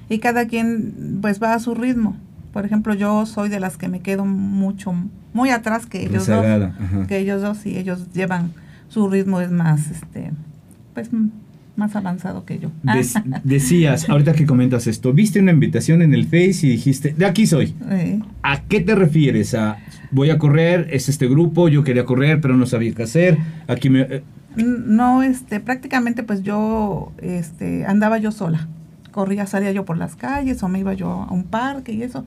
Y 0.09 0.19
cada 0.19 0.47
quien 0.47 1.19
pues 1.21 1.41
va 1.41 1.53
a 1.53 1.59
su 1.59 1.75
ritmo. 1.75 2.15
Por 2.53 2.65
ejemplo, 2.65 2.93
yo 2.93 3.25
soy 3.25 3.49
de 3.49 3.59
las 3.59 3.77
que 3.77 3.87
me 3.87 3.99
quedo 3.99 4.25
mucho, 4.25 4.93
muy 5.33 5.49
atrás 5.49 5.85
que 5.85 6.01
ellos 6.01 6.27
Rezagada, 6.27 6.67
dos. 6.67 6.81
ajá. 6.81 7.07
Que 7.07 7.19
ellos 7.19 7.41
dos 7.41 7.65
y 7.65 7.77
ellos 7.77 8.11
llevan, 8.13 8.51
su 8.87 9.09
ritmo 9.09 9.41
es 9.41 9.51
más, 9.51 9.91
este, 9.91 10.31
pues 10.93 11.09
más 11.77 11.95
avanzado 11.95 12.43
que 12.45 12.59
yo. 12.59 12.71
Des- 12.83 13.13
decías, 13.43 14.09
ahorita 14.09 14.33
que 14.33 14.45
comentas 14.45 14.87
esto, 14.87 15.13
viste 15.13 15.39
una 15.39 15.51
invitación 15.51 16.01
en 16.01 16.13
el 16.13 16.25
Face 16.25 16.65
y 16.67 16.69
dijiste, 16.69 17.13
de 17.17 17.25
aquí 17.25 17.45
soy. 17.47 17.75
Eh, 17.89 18.19
¿A 18.43 18.61
qué 18.63 18.81
te 18.81 18.95
refieres? 18.95 19.53
¿A 19.53 19.77
voy 20.11 20.29
a 20.29 20.37
correr? 20.37 20.87
¿Es 20.91 21.09
este 21.09 21.27
grupo? 21.27 21.69
Yo 21.69 21.83
quería 21.83 22.05
correr, 22.05 22.41
pero 22.41 22.55
no 22.57 22.65
sabía 22.65 22.93
qué 22.93 23.03
hacer. 23.03 23.37
Aquí 23.67 23.89
me... 23.89 24.01
eh, 24.01 24.23
no, 24.57 25.21
este, 25.23 25.59
prácticamente 25.59 26.23
pues 26.23 26.41
yo, 26.43 27.11
este, 27.21 27.85
andaba 27.85 28.17
yo 28.17 28.31
sola. 28.31 28.67
Corría, 29.11 29.45
salía 29.47 29.71
yo 29.71 29.85
por 29.85 29.97
las 29.97 30.15
calles 30.15 30.61
o 30.63 30.67
me 30.69 30.79
iba 30.79 30.93
yo 30.93 31.09
a 31.11 31.31
un 31.31 31.43
parque 31.43 31.91
y 31.91 32.03
eso. 32.03 32.25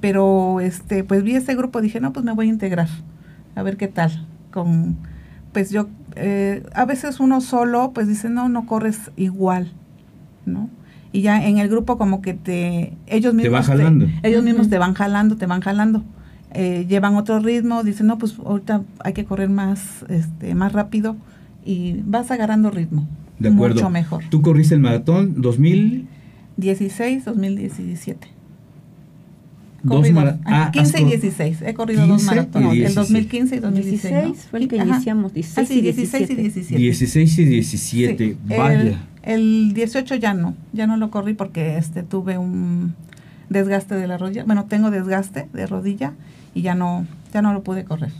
Pero, 0.00 0.60
este, 0.60 1.02
pues 1.04 1.22
vi 1.24 1.34
ese 1.34 1.54
grupo, 1.56 1.80
dije, 1.80 2.00
no, 2.00 2.12
pues 2.12 2.24
me 2.24 2.32
voy 2.32 2.46
a 2.46 2.50
integrar. 2.50 2.88
A 3.56 3.62
ver 3.62 3.76
qué 3.76 3.88
tal. 3.88 4.26
Con, 4.52 4.96
pues 5.52 5.70
yo, 5.70 5.88
eh, 6.16 6.62
a 6.74 6.84
veces 6.84 7.20
uno 7.20 7.40
solo, 7.40 7.92
pues 7.94 8.08
dice, 8.08 8.28
no, 8.28 8.48
no 8.48 8.66
corres 8.66 9.10
igual, 9.16 9.72
¿no? 10.46 10.68
Y 11.12 11.22
ya 11.22 11.46
en 11.46 11.58
el 11.58 11.68
grupo 11.68 11.96
como 11.96 12.20
que 12.20 12.34
te, 12.34 12.92
ellos 13.06 13.32
Te 13.32 13.42
mismos 13.42 13.60
va 13.60 13.62
jalando. 13.62 14.06
ellos 14.22 14.44
mismos 14.44 14.68
te 14.68 14.78
van 14.78 14.94
jalando, 14.94 15.36
te 15.36 15.46
van 15.46 15.60
jalando. 15.60 16.02
Eh, 16.52 16.86
llevan 16.88 17.14
otro 17.16 17.40
ritmo, 17.40 17.82
dicen, 17.82 18.06
no, 18.06 18.18
pues 18.18 18.38
ahorita 18.38 18.82
hay 19.04 19.12
que 19.12 19.24
correr 19.24 19.48
más, 19.48 20.04
este, 20.08 20.54
más 20.54 20.72
rápido 20.72 21.16
y 21.64 22.00
vas 22.04 22.30
agarrando 22.30 22.70
ritmo. 22.70 23.06
De 23.38 23.48
acuerdo. 23.50 23.76
Mucho 23.76 23.90
mejor. 23.90 24.24
Tú 24.30 24.42
corriste 24.42 24.74
el 24.74 24.80
maratón 24.80 25.40
2000... 25.40 26.08
16, 26.56 27.24
2017. 27.24 28.28
Dos 29.82 29.98
Corrido. 29.98 30.14
mara- 30.14 30.38
Ah, 30.44 30.64
ah, 30.66 30.70
15 30.72 30.96
has 30.96 31.00
y 31.00 31.04
cor- 31.04 31.10
16. 31.12 31.62
He 31.62 31.74
corrido 31.74 32.00
15 32.02 32.12
dos 32.12 32.22
maratones. 32.24 32.68
El 32.70 32.74
16. 32.78 32.94
2015 32.96 33.56
y 33.56 33.58
2016. 33.60 34.12
¿no? 34.14 34.20
16 34.22 34.46
fue 34.50 34.58
el 34.60 34.68
que 34.68 34.80
Ajá. 34.80 34.88
iniciamos, 34.94 35.32
16 35.34 35.58
Ah, 35.58 35.72
sí, 35.72 35.78
y 35.78 35.82
16 35.82 36.30
y 36.30 36.34
17. 36.34 36.78
16 36.82 37.38
y 37.38 37.44
17. 37.44 38.24
Sí, 38.28 38.36
Vaya. 38.56 38.80
El, 38.80 38.96
el 39.68 39.74
18 39.74 40.16
ya 40.16 40.34
no, 40.34 40.54
ya 40.72 40.86
no 40.88 40.96
lo 40.96 41.10
corrí 41.10 41.34
porque 41.34 41.76
este 41.78 42.02
tuve 42.02 42.38
un 42.38 42.94
desgaste 43.50 43.94
de 43.94 44.06
la 44.08 44.18
rodilla. 44.18 44.44
Bueno, 44.44 44.64
tengo 44.64 44.90
desgaste 44.90 45.48
de 45.52 45.66
rodilla 45.66 46.12
y 46.54 46.62
ya 46.62 46.74
no, 46.74 47.06
ya 47.32 47.40
no 47.42 47.52
lo 47.52 47.62
pude 47.62 47.84
correr. 47.84 48.10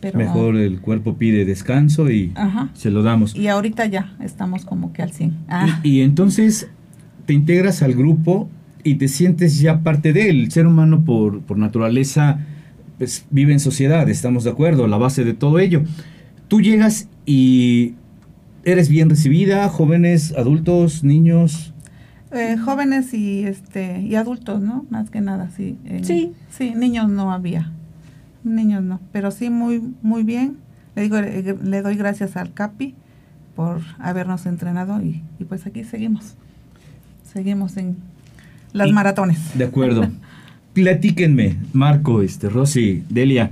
Pero, 0.00 0.18
Mejor 0.18 0.56
el 0.56 0.80
cuerpo 0.80 1.14
pide 1.16 1.44
descanso 1.44 2.10
y 2.10 2.32
Ajá. 2.34 2.70
se 2.74 2.90
lo 2.90 3.02
damos. 3.02 3.36
Y 3.36 3.48
ahorita 3.48 3.84
ya 3.86 4.14
estamos 4.20 4.64
como 4.64 4.92
que 4.92 5.02
al 5.02 5.12
100. 5.12 5.36
Ah, 5.48 5.80
Y, 5.84 5.98
y 5.98 6.00
entonces 6.00 6.68
te 7.26 7.34
integras 7.34 7.82
al 7.82 7.92
grupo 7.94 8.48
y 8.84 8.96
te 8.96 9.08
sientes 9.08 9.58
ya 9.60 9.80
parte 9.82 10.12
de 10.12 10.30
él. 10.30 10.40
El 10.44 10.50
ser 10.52 10.66
humano 10.66 11.04
por, 11.04 11.40
por 11.42 11.58
naturaleza 11.58 12.38
pues, 12.98 13.24
vive 13.30 13.52
en 13.52 13.60
sociedad, 13.60 14.08
estamos 14.08 14.44
de 14.44 14.50
acuerdo, 14.50 14.86
la 14.86 14.96
base 14.98 15.24
de 15.24 15.34
todo 15.34 15.58
ello. 15.58 15.82
Tú 16.48 16.60
llegas 16.60 17.08
y 17.26 17.94
eres 18.64 18.88
bien 18.88 19.08
recibida, 19.10 19.68
jóvenes, 19.68 20.34
adultos, 20.36 21.02
niños. 21.04 21.72
eh, 22.32 22.56
jóvenes 22.58 23.14
y 23.14 23.44
este 23.44 24.00
y 24.02 24.14
adultos, 24.16 24.60
¿no? 24.60 24.84
Más 24.90 25.10
que 25.10 25.20
nada, 25.20 25.50
sí. 25.56 25.76
En- 25.84 26.04
Sí. 26.04 26.32
Sí, 26.50 26.74
niños 26.74 27.08
no 27.08 27.32
había. 27.32 27.72
Niños 28.44 28.82
no, 28.82 29.00
pero 29.12 29.30
sí 29.30 29.50
muy 29.50 29.82
muy 30.02 30.22
bien. 30.24 30.56
Le 30.96 31.02
digo 31.02 31.16
eh, 31.18 31.56
le 31.62 31.82
doy 31.82 31.94
gracias 31.96 32.36
al 32.36 32.52
Capi 32.52 32.94
por 33.56 33.80
habernos 33.98 34.46
entrenado 34.46 35.00
y, 35.02 35.22
y 35.38 35.44
pues 35.44 35.66
aquí 35.66 35.84
seguimos. 35.84 36.34
Seguimos 37.32 37.76
en 37.76 37.96
las 38.72 38.88
Y- 38.88 38.92
maratones. 38.92 39.38
De 39.56 39.64
acuerdo. 39.64 40.08
Platíquenme, 40.72 41.56
Marco, 41.72 42.22
este, 42.22 42.48
Rosy, 42.48 43.02
Delia, 43.08 43.50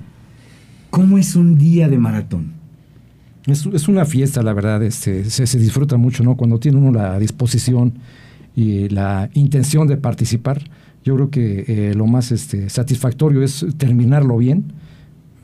¿cómo 0.90 1.18
es 1.18 1.34
un 1.34 1.58
día 1.58 1.88
de 1.88 1.98
maratón? 1.98 2.52
Es, 3.46 3.66
es 3.66 3.88
una 3.88 4.04
fiesta, 4.04 4.42
la 4.42 4.52
verdad, 4.52 4.82
este, 4.82 5.24
se, 5.24 5.46
se 5.46 5.58
disfruta 5.58 5.96
mucho, 5.96 6.22
¿no? 6.22 6.36
Cuando 6.36 6.58
tiene 6.60 6.78
uno 6.78 6.92
la 6.92 7.18
disposición 7.18 7.94
y 8.54 8.88
la 8.90 9.30
intención 9.34 9.88
de 9.88 9.96
participar, 9.96 10.62
yo 11.04 11.14
creo 11.16 11.30
que 11.30 11.64
eh, 11.66 11.94
lo 11.94 12.06
más 12.06 12.30
este, 12.30 12.68
satisfactorio 12.68 13.42
es 13.42 13.66
terminarlo 13.78 14.36
bien, 14.36 14.72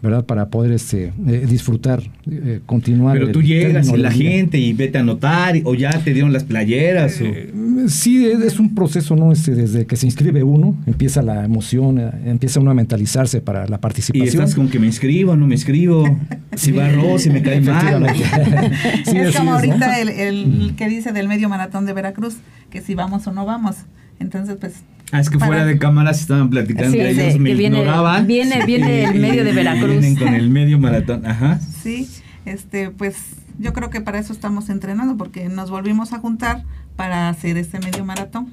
¿verdad? 0.05 0.25
Para 0.25 0.49
poder 0.51 0.71
este, 0.73 1.13
eh, 1.27 1.47
disfrutar, 1.49 2.03
eh, 2.31 2.61
continuar. 2.67 3.19
Pero 3.19 3.33
tú 3.33 3.43
llegas 3.43 3.89
y 3.89 3.97
la 3.97 4.11
gente 4.13 4.59
y 4.59 4.73
vete 4.73 4.99
a 4.99 5.01
anotar, 5.01 5.57
o 5.65 5.75
ya 5.75 5.91
te 5.91 6.13
dieron 6.13 6.33
las 6.33 6.45
playeras. 6.45 7.21
o- 7.21 7.25
Eh, 7.25 7.53
Sí, 7.89 8.25
es, 8.27 8.41
es 8.41 8.59
un 8.61 8.75
proceso, 8.75 9.15
¿no? 9.17 9.31
Este, 9.33 9.55
desde 9.55 9.85
que 9.85 9.97
se 9.97 10.07
inscribe 10.07 10.43
uno, 10.43 10.75
empieza 10.87 11.21
la 11.21 11.45
emoción, 11.45 11.99
eh, 11.99 12.11
empieza 12.27 12.61
uno 12.61 12.71
a 12.71 12.75
mentalizarse 12.75 13.41
para 13.43 13.67
la 13.67 13.77
Y 13.77 13.79
participación. 13.79 14.27
estás 14.29 14.55
con 14.55 14.69
que 14.69 14.79
me 14.79 14.87
inscribo, 14.87 15.37
no 15.37 15.47
me 15.47 15.55
inscribo. 15.55 16.05
Si 16.57 16.71
va 16.71 16.89
Rosy, 16.89 17.31
me 17.31 17.43
cae 17.43 17.61
mal. 17.61 18.07
Sí, 19.05 19.17
es 19.19 19.37
como 19.37 19.59
es, 19.59 19.67
¿no? 19.67 19.73
ahorita 19.75 20.01
el, 20.01 20.09
el 20.09 20.75
que 20.77 20.89
dice 20.89 21.13
del 21.13 21.27
medio 21.29 21.49
maratón 21.49 21.85
de 21.85 21.93
Veracruz, 21.93 22.37
que 22.71 22.81
si 22.81 22.95
vamos 22.95 23.27
o 23.27 23.33
no 23.33 23.45
vamos. 23.45 23.77
Entonces, 24.21 24.57
pues 24.61 24.83
Ah, 25.13 25.21
es 25.21 25.31
que 25.31 25.39
Para- 25.39 25.47
fuera 25.47 25.65
de 25.67 25.79
cámaras 25.79 26.21
estaban 26.21 26.51
platicando 26.51 26.91
Sí, 26.91 26.99
que 26.99 27.15
sí, 27.15 27.21
ellos 27.21 27.39
me 27.39 27.55
viene- 27.55 27.79
ignoraban. 27.79 28.27
viene- 28.27 28.65
viene 28.67 29.05
el 29.05 29.17
Y- 29.17 29.19
medio 29.21 29.45
de 29.45 29.53
Veracruz. 29.53 29.91
Vienen 29.91 30.17
con 30.17 30.35
el 30.35 30.49
medio 30.49 30.79
maratón, 30.81 31.25
ajá. 31.25 31.61
Sí, 31.61 32.09
este, 32.47 32.91
pues 32.91 33.17
yo 33.61 33.73
creo 33.75 33.91
que 33.91 34.01
para 34.01 34.19
eso 34.19 34.33
estamos 34.33 34.71
entrenando, 34.71 35.17
porque 35.17 35.49
nos 35.49 35.71
volvimos 35.71 36.13
a 36.15 36.19
juntar 36.19 36.65
para 36.97 37.29
hacer 37.29 37.57
este 37.59 37.79
medio 37.79 38.05
maratón. 38.05 38.49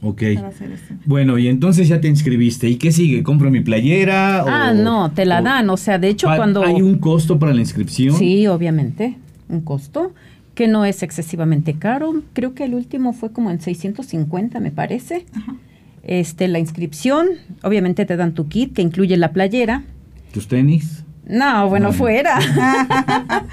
Ok. 0.00 0.22
Para 0.34 0.48
hacer 0.48 0.72
este. 0.72 0.96
Bueno, 1.04 1.38
y 1.38 1.46
entonces 1.46 1.86
ya 1.86 2.00
te 2.00 2.08
inscribiste. 2.08 2.68
¿Y 2.68 2.76
qué 2.76 2.90
sigue? 2.90 3.22
¿Compro 3.22 3.50
mi 3.52 3.60
playera? 3.60 4.40
Ah, 4.40 4.72
o- 4.72 4.74
no, 4.74 5.12
te 5.12 5.24
la 5.24 5.38
o- 5.40 5.42
dan. 5.44 5.70
O 5.70 5.76
sea, 5.76 5.98
de 5.98 6.08
hecho, 6.08 6.26
cuando. 6.34 6.64
¿Hay 6.64 6.82
un 6.82 6.98
costo 6.98 7.38
para 7.38 7.52
la 7.54 7.60
inscripción? 7.60 8.16
Sí, 8.16 8.46
obviamente, 8.48 9.18
un 9.48 9.60
costo 9.60 10.12
que 10.54 10.68
no 10.68 10.84
es 10.84 11.02
excesivamente 11.02 11.74
caro. 11.74 12.22
Creo 12.32 12.54
que 12.54 12.64
el 12.64 12.74
último 12.74 13.12
fue 13.12 13.32
como 13.32 13.50
en 13.50 13.60
650, 13.60 14.60
me 14.60 14.70
parece. 14.70 15.26
Ajá. 15.34 15.56
Este, 16.02 16.48
la 16.48 16.58
inscripción, 16.58 17.28
obviamente 17.62 18.04
te 18.04 18.16
dan 18.16 18.34
tu 18.34 18.48
kit 18.48 18.74
que 18.74 18.82
incluye 18.82 19.16
la 19.16 19.32
playera. 19.32 19.84
¿Tus 20.32 20.48
tenis? 20.48 21.04
No, 21.24 21.68
bueno, 21.68 21.92
fuera. 21.92 22.40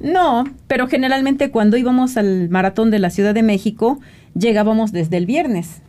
no, 0.00 0.44
pero 0.66 0.88
generalmente 0.88 1.50
cuando 1.50 1.76
íbamos 1.76 2.16
al 2.16 2.48
maratón 2.48 2.90
de 2.90 2.98
la 2.98 3.10
Ciudad 3.10 3.34
de 3.34 3.42
México, 3.42 4.00
llegábamos 4.34 4.92
desde 4.92 5.18
el 5.18 5.26
viernes. 5.26 5.82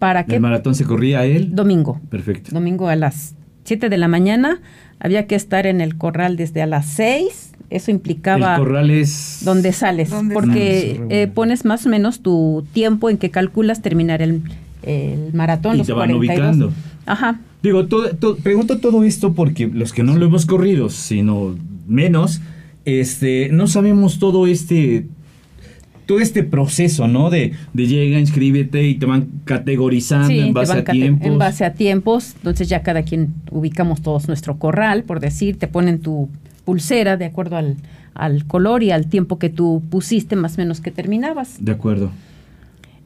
¿Para 0.00 0.26
qué? 0.26 0.34
¿El 0.34 0.40
maratón 0.40 0.74
se 0.74 0.84
corría 0.84 1.24
él? 1.24 1.54
Domingo. 1.54 2.00
Perfecto. 2.10 2.50
Domingo 2.52 2.88
a 2.88 2.96
las 2.96 3.36
7 3.62 3.88
de 3.88 3.96
la 3.96 4.08
mañana. 4.08 4.60
Había 5.00 5.26
que 5.26 5.34
estar 5.34 5.66
en 5.66 5.80
el 5.80 5.96
corral 5.96 6.36
desde 6.36 6.62
a 6.62 6.66
las 6.66 6.86
6. 6.86 7.52
Eso 7.70 7.90
implicaba 7.90 8.54
El 8.54 8.60
corral 8.60 8.90
es... 8.90 9.40
donde 9.44 9.72
sales, 9.72 10.10
¿Dónde 10.10 10.34
porque 10.34 10.94
sales? 10.96 11.08
eh, 11.10 11.26
pones 11.32 11.64
más 11.64 11.86
o 11.86 11.88
menos 11.88 12.20
tu 12.20 12.64
tiempo 12.72 13.10
en 13.10 13.16
que 13.18 13.30
calculas 13.30 13.82
terminar 13.82 14.22
el, 14.22 14.42
el 14.82 15.30
maratón. 15.32 15.74
Y 15.74 15.78
los 15.78 15.86
te 15.86 15.92
van 15.92 16.10
42. 16.10 16.18
ubicando. 16.56 16.72
Ajá. 17.06 17.40
Digo, 17.62 17.86
todo- 17.86 18.10
todo- 18.16 18.36
pregunto 18.36 18.78
todo 18.78 19.02
esto 19.04 19.32
porque 19.32 19.66
los 19.66 19.92
que 19.92 20.02
no 20.02 20.16
lo 20.16 20.26
hemos 20.26 20.46
corrido, 20.46 20.88
sino 20.90 21.56
menos, 21.88 22.40
este, 22.84 23.48
no 23.50 23.66
sabemos 23.66 24.18
todo 24.18 24.46
este, 24.46 25.06
todo 26.06 26.20
este 26.20 26.42
proceso, 26.42 27.08
¿no? 27.08 27.30
De, 27.30 27.52
de 27.72 27.86
llega, 27.86 28.18
inscríbete 28.18 28.86
y 28.86 28.94
te 28.96 29.06
van 29.06 29.28
categorizando 29.44 30.28
Sí, 30.28 30.38
en 30.40 30.54
base 30.54 30.78
a 30.78 30.84
tiempos. 30.84 31.26
En 31.26 31.38
base 31.38 31.64
a 31.64 31.74
tiempos, 31.74 32.34
entonces 32.36 32.68
ya 32.68 32.82
cada 32.82 33.02
quien 33.02 33.34
ubicamos 33.50 34.02
todos 34.02 34.28
nuestro 34.28 34.58
corral, 34.58 35.04
por 35.04 35.20
decir, 35.20 35.58
te 35.58 35.68
ponen 35.68 36.00
tu 36.00 36.28
pulsera 36.64 37.16
de 37.16 37.26
acuerdo 37.26 37.56
al, 37.56 37.76
al 38.14 38.46
color 38.46 38.82
y 38.82 38.90
al 38.90 39.06
tiempo 39.06 39.38
que 39.38 39.50
tú 39.50 39.82
pusiste, 39.90 40.36
más 40.36 40.56
o 40.56 40.60
menos 40.60 40.80
que 40.80 40.90
terminabas. 40.90 41.56
De 41.64 41.72
acuerdo. 41.72 42.10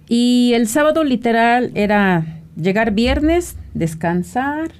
Y 0.09 0.53
el 0.55 0.69
sábado 0.69 1.05
literal 1.05 1.71
era 1.75 2.41
llegar 2.61 2.93
viernes, 2.93 3.57
descansar. 3.75 4.73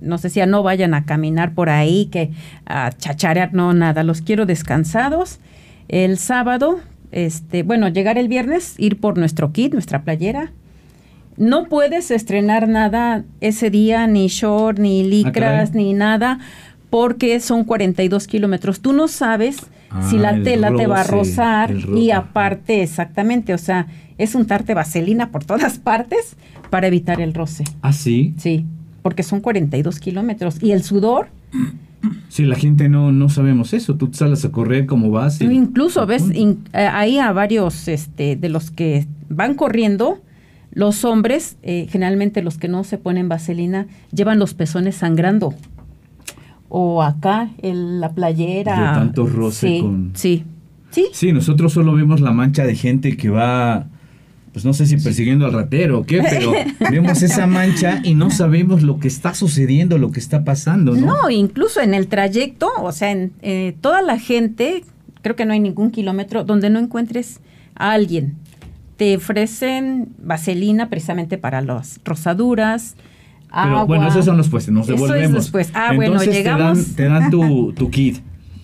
Nos 0.00 0.22
decía, 0.22 0.46
no 0.46 0.62
vayan 0.62 0.94
a 0.94 1.04
caminar 1.04 1.54
por 1.54 1.68
ahí, 1.68 2.06
que 2.06 2.30
a 2.64 2.90
chacharear, 2.90 3.52
no, 3.52 3.74
nada, 3.74 4.02
los 4.02 4.22
quiero 4.22 4.46
descansados. 4.46 5.38
El 5.88 6.16
sábado, 6.16 6.80
este, 7.12 7.62
bueno, 7.62 7.88
llegar 7.88 8.18
el 8.18 8.28
viernes, 8.28 8.74
ir 8.78 8.98
por 8.98 9.18
nuestro 9.18 9.52
kit, 9.52 9.72
nuestra 9.72 10.02
playera. 10.02 10.52
No 11.36 11.68
puedes 11.68 12.10
estrenar 12.10 12.68
nada 12.68 13.24
ese 13.40 13.70
día, 13.70 14.06
ni 14.06 14.28
short, 14.28 14.78
ni 14.78 15.02
licras, 15.02 15.70
caray. 15.70 15.84
ni 15.84 15.94
nada, 15.94 16.38
porque 16.90 17.40
son 17.40 17.64
42 17.64 18.26
kilómetros. 18.26 18.80
Tú 18.80 18.92
no 18.92 19.08
sabes 19.08 19.56
si 20.08 20.18
Ah, 20.18 20.20
la 20.20 20.30
el 20.30 20.44
tela 20.44 20.72
te 20.74 20.86
va 20.86 21.00
a 21.00 21.04
rozar 21.04 21.74
y 21.96 22.10
aparte, 22.10 22.82
exactamente, 22.82 23.54
o 23.54 23.58
sea, 23.58 23.88
es 24.18 24.34
untarte 24.34 24.74
vaselina 24.74 25.30
por 25.30 25.44
todas 25.44 25.78
partes 25.80 26.36
para 26.68 26.86
evitar 26.86 27.20
el 27.20 27.34
roce. 27.34 27.64
¿Ah, 27.82 27.92
sí? 27.92 28.34
Sí, 28.38 28.66
porque 29.02 29.22
son 29.22 29.40
42 29.40 29.98
kilómetros. 29.98 30.62
Y 30.62 30.72
el 30.72 30.84
sudor, 30.84 31.28
Sí, 32.28 32.44
la 32.44 32.56
gente 32.56 32.88
no, 32.88 33.12
no 33.12 33.28
sabemos 33.28 33.72
eso. 33.74 33.96
Tú 33.96 34.08
sales 34.12 34.44
a 34.44 34.50
correr 34.52 34.86
como 34.86 35.10
vas. 35.10 35.40
y- 35.40 35.44
incluso 35.44 36.06
ves 36.06 36.24
in- 36.34 36.60
eh, 36.72 36.86
ahí 36.90 37.18
a 37.18 37.32
varios 37.32 37.88
este, 37.88 38.36
de 38.36 38.48
los 38.48 38.70
que 38.70 39.06
van 39.28 39.54
corriendo, 39.54 40.20
los 40.72 41.04
hombres, 41.04 41.56
eh, 41.62 41.86
generalmente 41.90 42.42
los 42.42 42.56
que 42.56 42.68
no 42.68 42.84
se 42.84 42.96
ponen 42.98 43.28
vaselina, 43.28 43.86
llevan 44.12 44.38
los 44.38 44.54
pezones 44.54 44.94
sangrando. 44.96 45.54
O 46.68 47.02
acá, 47.02 47.50
en 47.62 48.00
la 48.00 48.12
playera. 48.14 48.76
De 48.76 48.98
tanto 49.00 49.26
roce 49.26 49.68
sí, 49.68 49.80
con- 49.80 50.10
Sí, 50.14 50.44
sí. 50.90 51.06
Sí, 51.12 51.32
nosotros 51.32 51.72
solo 51.72 51.92
vemos 51.94 52.20
la 52.20 52.30
mancha 52.32 52.64
de 52.64 52.76
gente 52.76 53.16
que 53.16 53.28
va, 53.28 53.88
pues 54.52 54.64
no 54.64 54.72
sé 54.72 54.86
si 54.86 54.96
persiguiendo 54.96 55.46
al 55.46 55.52
ratero 55.52 56.00
o 56.00 56.04
qué, 56.04 56.22
pero 56.28 56.52
vemos 56.90 57.22
esa 57.22 57.46
mancha 57.46 58.00
y 58.02 58.14
no 58.14 58.30
sabemos 58.30 58.82
lo 58.82 58.98
que 58.98 59.06
está 59.06 59.34
sucediendo, 59.34 59.96
lo 59.96 60.10
que 60.10 60.18
está 60.18 60.44
pasando, 60.44 60.94
¿no? 60.94 61.06
No, 61.06 61.30
incluso 61.30 61.80
en 61.80 61.94
el 61.94 62.08
trayecto, 62.08 62.68
o 62.80 62.90
sea, 62.90 63.12
en 63.12 63.32
eh, 63.42 63.76
toda 63.80 64.02
la 64.02 64.18
gente, 64.18 64.84
creo 65.22 65.36
que 65.36 65.44
no 65.44 65.52
hay 65.52 65.60
ningún 65.60 65.90
kilómetro 65.90 66.42
donde 66.42 66.68
no 66.68 66.80
encuentres 66.80 67.40
a 67.76 67.92
alguien. 67.92 68.34
Te 68.96 69.16
ofrecen 69.16 70.08
vaselina 70.18 70.90
precisamente 70.90 71.38
para 71.38 71.60
las 71.62 72.00
rosaduras. 72.04 72.96
Pero 73.48 73.78
agua. 73.78 73.84
bueno, 73.84 74.08
esos 74.08 74.24
son 74.24 74.36
los 74.36 74.48
pues, 74.48 74.68
nos 74.68 74.88
Eso 74.88 74.94
es 74.94 75.00
devolvemos. 75.00 75.52
Ah, 75.74 75.92
bueno, 75.94 76.22
llegamos. 76.22 76.94
Te 76.96 77.04
dan, 77.04 77.20
te 77.20 77.26
dan 77.26 77.30
tu, 77.30 77.72
tu 77.72 77.90
kit. 77.90 78.18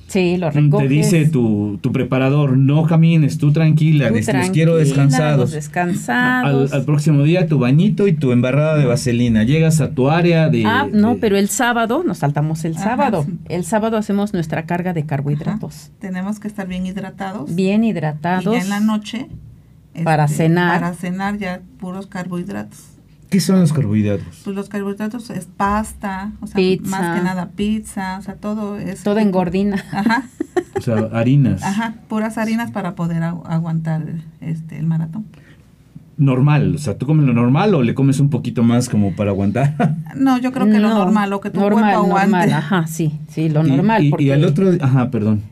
Sí, 0.09 0.37
lo 0.37 0.51
Te 0.51 0.61
recoges. 0.61 0.89
dice 0.89 1.27
tu, 1.27 1.79
tu 1.83 1.91
preparador, 1.91 2.57
no 2.57 2.85
camines, 2.87 3.39
tú 3.39 3.53
tranquila, 3.53 4.09
Tú 4.09 4.15
les, 4.15 4.27
les 4.33 4.51
quiero 4.51 4.77
descansados. 4.77 5.41
los 5.41 5.53
descansados. 5.53 6.73
Al, 6.73 6.79
al 6.81 6.85
próximo 6.87 7.25
día 7.25 7.49
tu 7.49 7.59
bañito 7.59 8.07
y 8.07 8.13
tu 8.13 8.31
embarrada 8.31 8.77
de 8.77 8.87
vaselina. 8.87 9.43
Llegas 9.43 9.81
a 9.81 9.91
tu 9.91 10.09
área 10.09 10.49
de... 10.49 10.65
Ah, 10.65 10.87
no, 10.93 11.15
de- 11.15 11.21
pero 11.21 11.37
el 11.37 11.49
sábado, 11.49 12.05
nos 12.07 12.19
saltamos 12.19 12.65
el 12.65 12.77
Ajá, 12.77 12.85
sábado. 12.85 13.25
sí. 13.27 13.37
El 13.49 13.65
sábado 13.65 13.97
hacemos 13.97 14.33
nuestra 14.33 14.65
carga 14.65 14.93
de 14.93 15.05
carbohidratos. 15.07 15.91
Tenemos 15.99 16.39
que 16.39 16.47
estar 16.49 16.69
bien 16.69 16.87
hidratados. 16.87 17.53
Bien 17.55 17.83
Y 17.83 17.89
hidratados. 17.91 18.55
ya 18.55 18.63
en 18.63 18.69
la 18.69 18.81
noche. 18.81 19.27
Para 20.05 20.27
este, 20.27 20.37
cenar. 20.37 20.81
Para 20.81 20.95
cenar 20.95 21.39
ya 21.39 21.63
puros 21.81 22.07
carbohidratos. 22.07 22.79
¿Qué 23.30 23.40
son 23.40 23.59
los 23.61 23.73
carbohidratos? 23.73 24.42
Pues 24.45 24.54
los 24.54 24.68
carbohidratos 24.68 25.30
es 25.30 25.47
pasta, 25.47 26.33
o 26.40 26.47
sea, 26.47 26.54
Pizza. 26.54 26.88
más 26.90 27.16
que 27.18 27.25
nada 27.25 27.49
pizza, 27.56 28.18
o 28.18 28.23
sea, 28.23 28.35
todo 28.37 28.76
es... 28.78 29.02
Todo 29.02 29.18
engordina. 29.18 29.83
Ajá, 29.92 30.25
O 30.76 30.80
sea, 30.80 31.09
harinas. 31.12 31.62
ajá, 31.62 31.95
puras 32.09 32.38
harinas 32.38 32.71
para 32.71 32.95
poder 32.95 33.23
agu- 33.23 33.42
aguantar 33.47 34.02
este, 34.40 34.78
el 34.78 34.87
maratón. 34.87 35.25
Normal, 36.18 36.76
o 36.76 36.78
sea, 36.78 36.97
¿tú 36.97 37.04
comes 37.04 37.26
lo 37.26 37.35
normal 37.35 37.75
o 37.75 37.83
le 37.83 37.95
comes 37.95 38.21
un 38.21 38.30
poquito 38.30 38.62
más 38.62 38.88
como 38.88 39.14
para 39.14 39.30
aguantar? 39.33 39.75
No, 40.16 40.38
yo 40.38 40.50
creo 40.52 40.64
que 40.66 40.78
lo 40.78 40.88
No, 40.88 40.95
normal, 40.95 41.28
lo 41.28 41.40
que 41.40 41.50
tu 41.50 41.61
normal, 41.61 41.83
cuerpo 41.95 42.06
aguante. 42.06 42.30
normal, 42.30 42.52
ajá, 42.54 42.87
sí, 42.87 43.18
sí, 43.28 43.49
lo 43.50 43.66
Y- 43.66 43.71
normal, 43.71 44.04
y, 44.04 44.11
porque 44.11 44.25
y 44.25 44.30
al 44.30 44.45
otro, 44.45 44.71
ajá, 44.80 45.11
perdón. 45.11 45.42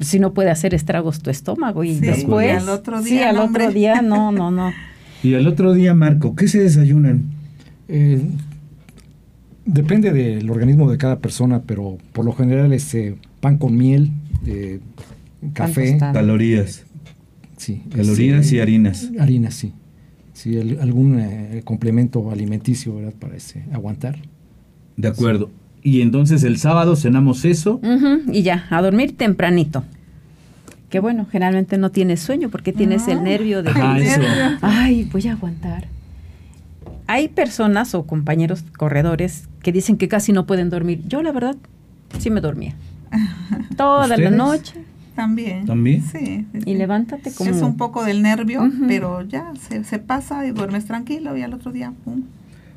si 0.00 0.18
no 0.18 0.32
puede 0.32 0.50
hacer 0.50 0.74
estragos 0.74 1.20
tu 1.20 1.30
estómago 1.30 1.84
y 1.84 1.94
Sí, 1.94 2.00
después, 2.00 2.48
y 2.48 2.50
al 2.56 2.68
otro 2.70 3.02
sí, 3.02 3.10
día, 3.10 3.28
al 3.30 3.36
no, 3.36 3.44
otro 3.44 3.70
día, 3.70 4.02
no, 4.02 4.32
no, 4.32 4.50
no. 4.50 4.72
Y 5.22 5.34
al 5.34 5.46
otro 5.46 5.74
día, 5.74 5.94
Marco, 5.94 6.34
¿qué 6.34 6.48
se 6.48 6.60
desayunan? 6.62 7.22
Eh, 7.88 8.20
depende 9.64 10.12
del 10.12 10.48
organismo 10.50 10.90
de 10.90 10.98
cada 10.98 11.18
persona, 11.18 11.62
pero 11.66 11.98
por 12.12 12.24
lo 12.24 12.32
general 12.32 12.72
este 12.72 13.16
pan 13.40 13.58
con 13.58 13.76
miel, 13.76 14.10
eh, 14.46 14.80
café. 15.52 15.98
Calorías. 15.98 16.84
sí, 17.56 17.82
Calorías 17.94 18.50
y 18.52 18.60
harinas. 18.60 19.10
Harinas, 19.18 19.54
sí. 19.54 19.72
Sí, 20.32 20.56
el- 20.56 20.80
algún 20.80 21.18
eh, 21.18 21.60
complemento 21.64 22.30
alimenticio, 22.30 22.94
¿verdad? 22.96 23.12
Para 23.18 23.36
este, 23.36 23.64
aguantar. 23.72 24.16
De 24.96 25.08
acuerdo. 25.08 25.50
Y 25.82 26.00
entonces 26.00 26.42
el 26.44 26.56
sábado 26.58 26.96
cenamos 26.96 27.44
eso. 27.44 27.80
Y 28.32 28.42
ya, 28.42 28.66
a 28.70 28.80
dormir 28.82 29.16
tempranito. 29.16 29.84
Que 30.90 31.00
bueno, 31.00 31.26
generalmente 31.30 31.78
no 31.78 31.90
tienes 31.90 32.20
sueño 32.20 32.50
porque 32.50 32.72
tienes 32.72 33.06
el 33.08 33.18
No. 33.18 33.22
nervio 33.22 33.62
de 33.62 33.72
que, 33.72 33.80
ay, 34.60 35.08
voy 35.12 35.28
a 35.28 35.32
aguantar. 35.32 35.86
Hay 37.06 37.28
personas 37.28 37.94
o 37.94 38.04
compañeros 38.06 38.64
corredores 38.76 39.48
que 39.62 39.72
dicen 39.72 39.96
que 39.96 40.08
casi 40.08 40.32
no 40.32 40.46
pueden 40.46 40.68
dormir. 40.68 41.02
Yo 41.08 41.22
la 41.22 41.32
verdad 41.32 41.56
sí 42.18 42.30
me 42.30 42.40
dormía. 42.40 42.74
Toda 43.76 44.06
la 44.06 44.30
noche. 44.30 44.74
También. 45.14 45.66
¿También? 45.66 46.02
Sí. 46.02 46.18
sí, 46.18 46.46
Y 46.54 46.62
sí. 46.62 46.74
levántate 46.74 47.32
como... 47.32 47.50
Es 47.50 47.62
un 47.62 47.76
poco 47.76 48.04
del 48.04 48.22
nervio, 48.22 48.70
pero 48.88 49.22
ya 49.22 49.52
se, 49.68 49.84
se 49.84 49.98
pasa 49.98 50.46
y 50.46 50.50
duermes 50.52 50.86
tranquilo 50.86 51.36
y 51.36 51.42
al 51.42 51.52
otro 51.52 51.72
día, 51.72 51.92
pum. 52.04 52.22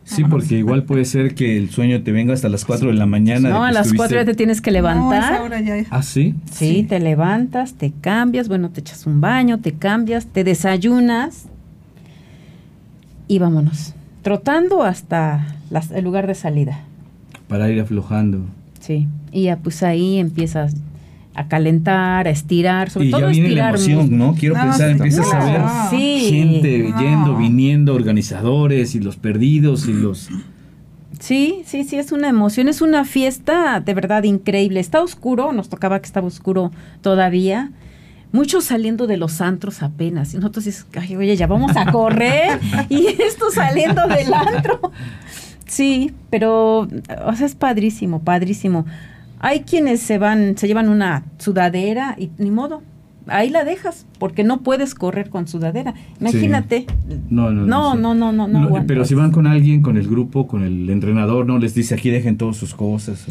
Sí, 0.05 0.23
porque 0.25 0.57
igual 0.57 0.83
puede 0.83 1.05
ser 1.05 1.33
que 1.33 1.57
el 1.57 1.69
sueño 1.69 2.03
te 2.03 2.11
venga 2.11 2.33
hasta 2.33 2.49
las 2.49 2.65
4 2.65 2.89
de 2.89 2.93
la 2.95 3.05
mañana. 3.05 3.49
No, 3.49 3.63
a 3.63 3.71
las 3.71 3.87
estuviste- 3.87 3.97
cuatro 3.97 4.17
ya 4.17 4.25
te 4.25 4.33
tienes 4.35 4.59
que 4.61 4.69
No, 4.71 4.75
levantar. 4.75 5.41
hora 5.41 5.61
ya 5.61 5.77
es- 5.77 5.87
Ah, 5.91 6.03
sí. 6.03 6.35
Sí, 6.51 6.75
Sí. 6.75 6.83
te 6.83 6.99
levantas, 6.99 7.73
te 7.75 7.91
cambias, 8.01 8.47
bueno, 8.49 8.69
te 8.69 8.81
echas 8.81 9.07
un 9.07 9.21
baño, 9.21 9.59
te 9.59 9.71
cambias, 9.73 10.25
te 10.27 10.43
desayunas 10.43 11.45
y 13.27 13.39
vámonos. 13.39 13.93
Trotando 14.21 14.83
hasta 14.83 15.55
las- 15.69 15.91
el 15.91 16.03
lugar 16.03 16.27
de 16.27 16.35
salida. 16.35 16.79
Para 17.47 17.69
ir 17.69 17.79
aflojando. 17.79 18.39
Sí. 18.79 19.07
Y 19.31 19.43
ya 19.43 19.57
pues 19.57 19.83
ahí 19.83 20.17
empiezas 20.19 20.75
a 21.35 21.47
calentar, 21.47 22.27
a 22.27 22.29
estirar, 22.29 22.89
sobre 22.89 23.07
y 23.07 23.11
todo 23.11 23.21
ya 23.21 23.27
viene 23.27 23.49
la 23.49 23.71
estirar 23.71 23.75
emoción, 23.75 24.17
mucho. 24.17 24.31
¿no? 24.31 24.35
Quiero 24.39 24.55
No, 24.55 24.61
pensar, 24.61 24.87
sí, 24.87 24.91
empiezas 24.91 25.33
a 25.33 25.45
ver. 25.45 25.61
Sí. 25.89 26.27
gente 26.29 26.89
No. 26.89 26.99
yendo, 27.01 27.37
viniendo, 27.37 27.95
organizadores 27.95 28.95
y 28.95 28.99
los 28.99 29.15
perdidos 29.17 29.87
y 29.87 29.93
los... 29.93 30.29
Sí, 31.19 31.63
sí, 31.65 31.83
sí, 31.85 31.97
es 31.97 32.11
una 32.11 32.27
emoción, 32.27 32.67
es 32.67 32.81
una 32.81 33.05
fiesta 33.05 33.79
de 33.79 33.93
verdad 33.93 34.23
increíble. 34.23 34.79
Está 34.79 35.01
oscuro, 35.01 35.53
nos 35.53 35.69
tocaba 35.69 35.99
que 35.99 36.05
estaba 36.05 36.27
oscuro 36.27 36.71
todavía. 37.01 37.71
Muchos 38.33 38.65
saliendo 38.65 39.07
de 39.07 39.17
los 39.17 39.39
antros 39.41 39.83
apenas. 39.83 40.33
Y 40.33 40.37
nosotros 40.37 40.65
dices, 40.65 40.85
ay, 40.99 41.15
oye, 41.15 41.35
ya 41.37 41.47
vamos 41.47 41.77
a 41.77 41.91
correr. 41.91 42.59
y 42.89 43.05
esto 43.21 43.51
saliendo 43.51 44.05
del 44.07 44.33
antro. 44.33 44.91
Sí, 45.65 46.11
pero, 46.29 46.87
o 47.25 47.35
sea, 47.35 47.45
es 47.45 47.55
padrísimo, 47.55 48.21
padrísimo. 48.23 48.85
Hay 49.45 49.59
quienes 49.63 49.99
se 49.99 50.17
van, 50.17 50.57
se 50.57 50.67
llevan 50.67 50.87
una 50.87 51.25
sudadera 51.37 52.15
y 52.17 52.31
ni 52.37 52.49
modo. 52.49 52.81
Ahí 53.27 53.49
la 53.49 53.65
dejas, 53.65 54.05
porque 54.19 54.45
no 54.45 54.61
puedes 54.61 54.95
correr 54.95 55.29
con 55.29 55.49
sudadera. 55.49 55.93
Imagínate. 56.21 56.85
No, 57.29 57.51
no, 57.51 57.65
No, 57.65 57.95
no, 57.95 58.13
no, 58.15 58.31
no, 58.31 58.47
no 58.47 58.83
pero 58.87 59.03
si 59.03 59.15
van 59.15 59.31
con 59.31 59.45
alguien, 59.45 59.81
con 59.81 59.97
el 59.97 60.07
grupo, 60.07 60.47
con 60.47 60.63
el 60.63 60.89
entrenador, 60.89 61.45
no 61.45 61.57
les 61.57 61.75
dice 61.75 61.93
aquí 61.93 62.09
dejen 62.09 62.37
todas 62.37 62.55
sus 62.55 62.73
cosas. 62.73 63.25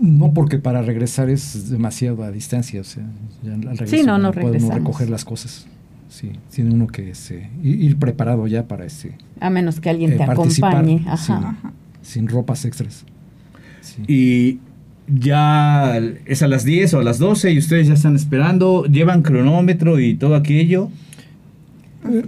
No 0.00 0.32
porque 0.34 0.58
para 0.58 0.82
regresar 0.82 1.30
es 1.30 1.70
demasiada 1.70 2.32
distancia, 2.32 2.80
o 2.80 2.84
sea, 2.84 3.04
ya 3.44 3.54
al 3.54 3.62
regreso 3.62 3.96
Sí, 3.96 4.02
no, 4.02 4.18
no 4.18 4.32
puede 4.32 4.46
uno 4.46 4.52
regresamos. 4.54 4.78
recoger 4.78 5.10
las 5.10 5.24
cosas. 5.24 5.68
Sí, 6.08 6.32
tiene 6.52 6.74
uno 6.74 6.88
que 6.88 7.10
este, 7.10 7.50
ir 7.62 7.96
preparado 7.98 8.48
ya 8.48 8.66
para 8.66 8.84
este, 8.84 9.16
A 9.38 9.48
menos 9.48 9.78
que 9.78 9.90
alguien 9.90 10.14
eh, 10.14 10.16
te 10.16 10.22
acompañe. 10.24 11.04
Ajá. 11.06 11.16
sin, 11.16 11.34
Ajá. 11.36 11.72
sin 12.02 12.26
ropas 12.28 12.64
extras. 12.64 13.04
Sí. 13.80 14.02
Y 14.08 14.58
ya 15.14 15.98
es 16.26 16.42
a 16.42 16.48
las 16.48 16.64
10 16.64 16.94
o 16.94 17.00
a 17.00 17.02
las 17.04 17.18
12 17.18 17.52
y 17.52 17.58
ustedes 17.58 17.88
ya 17.88 17.94
están 17.94 18.16
esperando, 18.16 18.84
llevan 18.84 19.22
cronómetro 19.22 19.98
y 19.98 20.14
todo 20.14 20.34
aquello. 20.34 20.88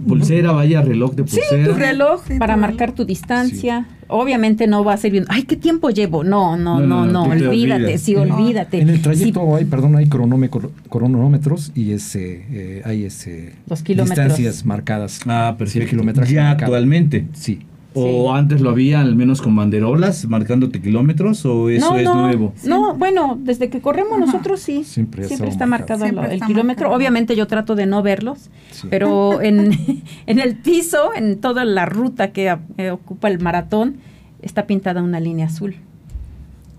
Pulsera, 0.07 0.51
vaya 0.51 0.83
reloj 0.83 1.15
de 1.15 1.27
Sí, 1.27 1.37
pulsera. 1.39 1.65
tu 1.65 1.73
reloj 1.73 2.21
Sí, 2.27 2.37
para 2.37 2.55
marcar 2.57 2.91
tu 2.93 3.05
distancia. 3.05 3.87
Obviamente 4.07 4.67
no 4.67 4.83
va 4.83 4.93
a 4.93 4.97
ser 4.97 5.11
bien. 5.11 5.25
Ay, 5.29 5.43
¿qué 5.43 5.55
tiempo 5.55 5.89
llevo? 5.89 6.23
No, 6.23 6.55
no, 6.57 6.79
No, 6.79 7.05
no, 7.07 7.23
olvídate, 7.23 7.83
olvidas. 7.85 8.01
sí, 8.01 8.15
olvídate. 8.15 8.79
En 8.81 8.89
el 8.89 8.97
Sí, 8.97 9.01
trayecto 9.01 9.55
hay, 9.55 9.65
perdón, 9.65 9.95
hay 9.95 10.05
cronómetro- 10.05 10.69
cronómetros 10.89 11.71
y 11.73 11.91
ese, 11.93 12.45
eh, 12.51 12.81
hay 12.85 13.05
ese 13.05 13.53
Los 13.67 13.81
kilómetros. 13.81 14.19
distancias 14.27 14.63
marcadas. 14.63 15.21
Ah, 15.25 15.49
Sí, 15.53 15.57
perfecto. 15.57 15.83
el 15.85 15.89
kilometraje 15.89 16.33
ya 16.35 16.43
marcado. 16.43 16.65
actualmente. 16.65 17.25
Sí. 17.33 17.61
¿O 17.95 18.31
Sí. 18.33 18.37
antes 18.39 18.61
lo 18.61 18.71
había 18.71 19.01
al 19.01 19.15
menos 19.15 19.41
con 19.41 19.55
banderolas 19.55 20.25
marcándote 20.25 20.81
kilómetros 20.81 21.45
o 21.45 21.69
eso 21.69 21.91
no, 21.91 21.97
es 21.99 22.03
no, 22.05 22.15
nuevo? 22.15 22.53
No, 22.65 22.95
bueno, 22.95 23.37
desde 23.39 23.69
que 23.69 23.81
corremos 23.81 24.13
Ajá. 24.13 24.25
nosotros 24.25 24.59
sí. 24.61 24.83
Siempre 24.83 25.25
Siempre, 25.25 25.49
está 25.49 25.65
marcado, 25.65 25.99
marcado. 25.99 26.15
lo- 26.15 26.21
Siempre 26.21 26.29
el 26.31 26.35
está 26.41 26.47
kilómetro. 26.47 26.83
marcado. 26.87 26.97
Obviamente 26.97 27.35
yo 27.35 27.45
trato 27.47 27.75
de 27.75 27.85
no 27.85 28.01
verlos, 28.01 28.49
Sí. 28.71 28.87
pero 28.89 29.41
en, 29.41 29.71
en 30.25 30.39
el 30.39 30.55
piso, 30.57 31.13
en 31.15 31.39
toda 31.39 31.65
la 31.65 31.85
ruta 31.85 32.31
que 32.31 32.57
eh, 32.77 32.89
ocupa 32.91 33.27
el 33.27 33.39
maratón, 33.39 33.97
está 34.41 34.65
pintada 34.65 35.01
una 35.03 35.19
línea 35.19 35.45
azul. 35.45 35.75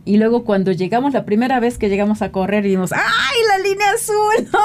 Y 0.07 0.19
luego 0.19 0.45
cuando 0.45 0.71
llegamos, 0.73 1.15
la 1.15 1.25
primera 1.25 1.61
vez 1.61 1.79
que 1.79 1.89
llegamos 1.89 2.21
a 2.21 2.31
correr, 2.31 2.63
vimos, 2.65 2.93
¡ay, 2.93 2.99
la 3.49 3.59
línea 3.67 3.87
azul. 3.95 4.49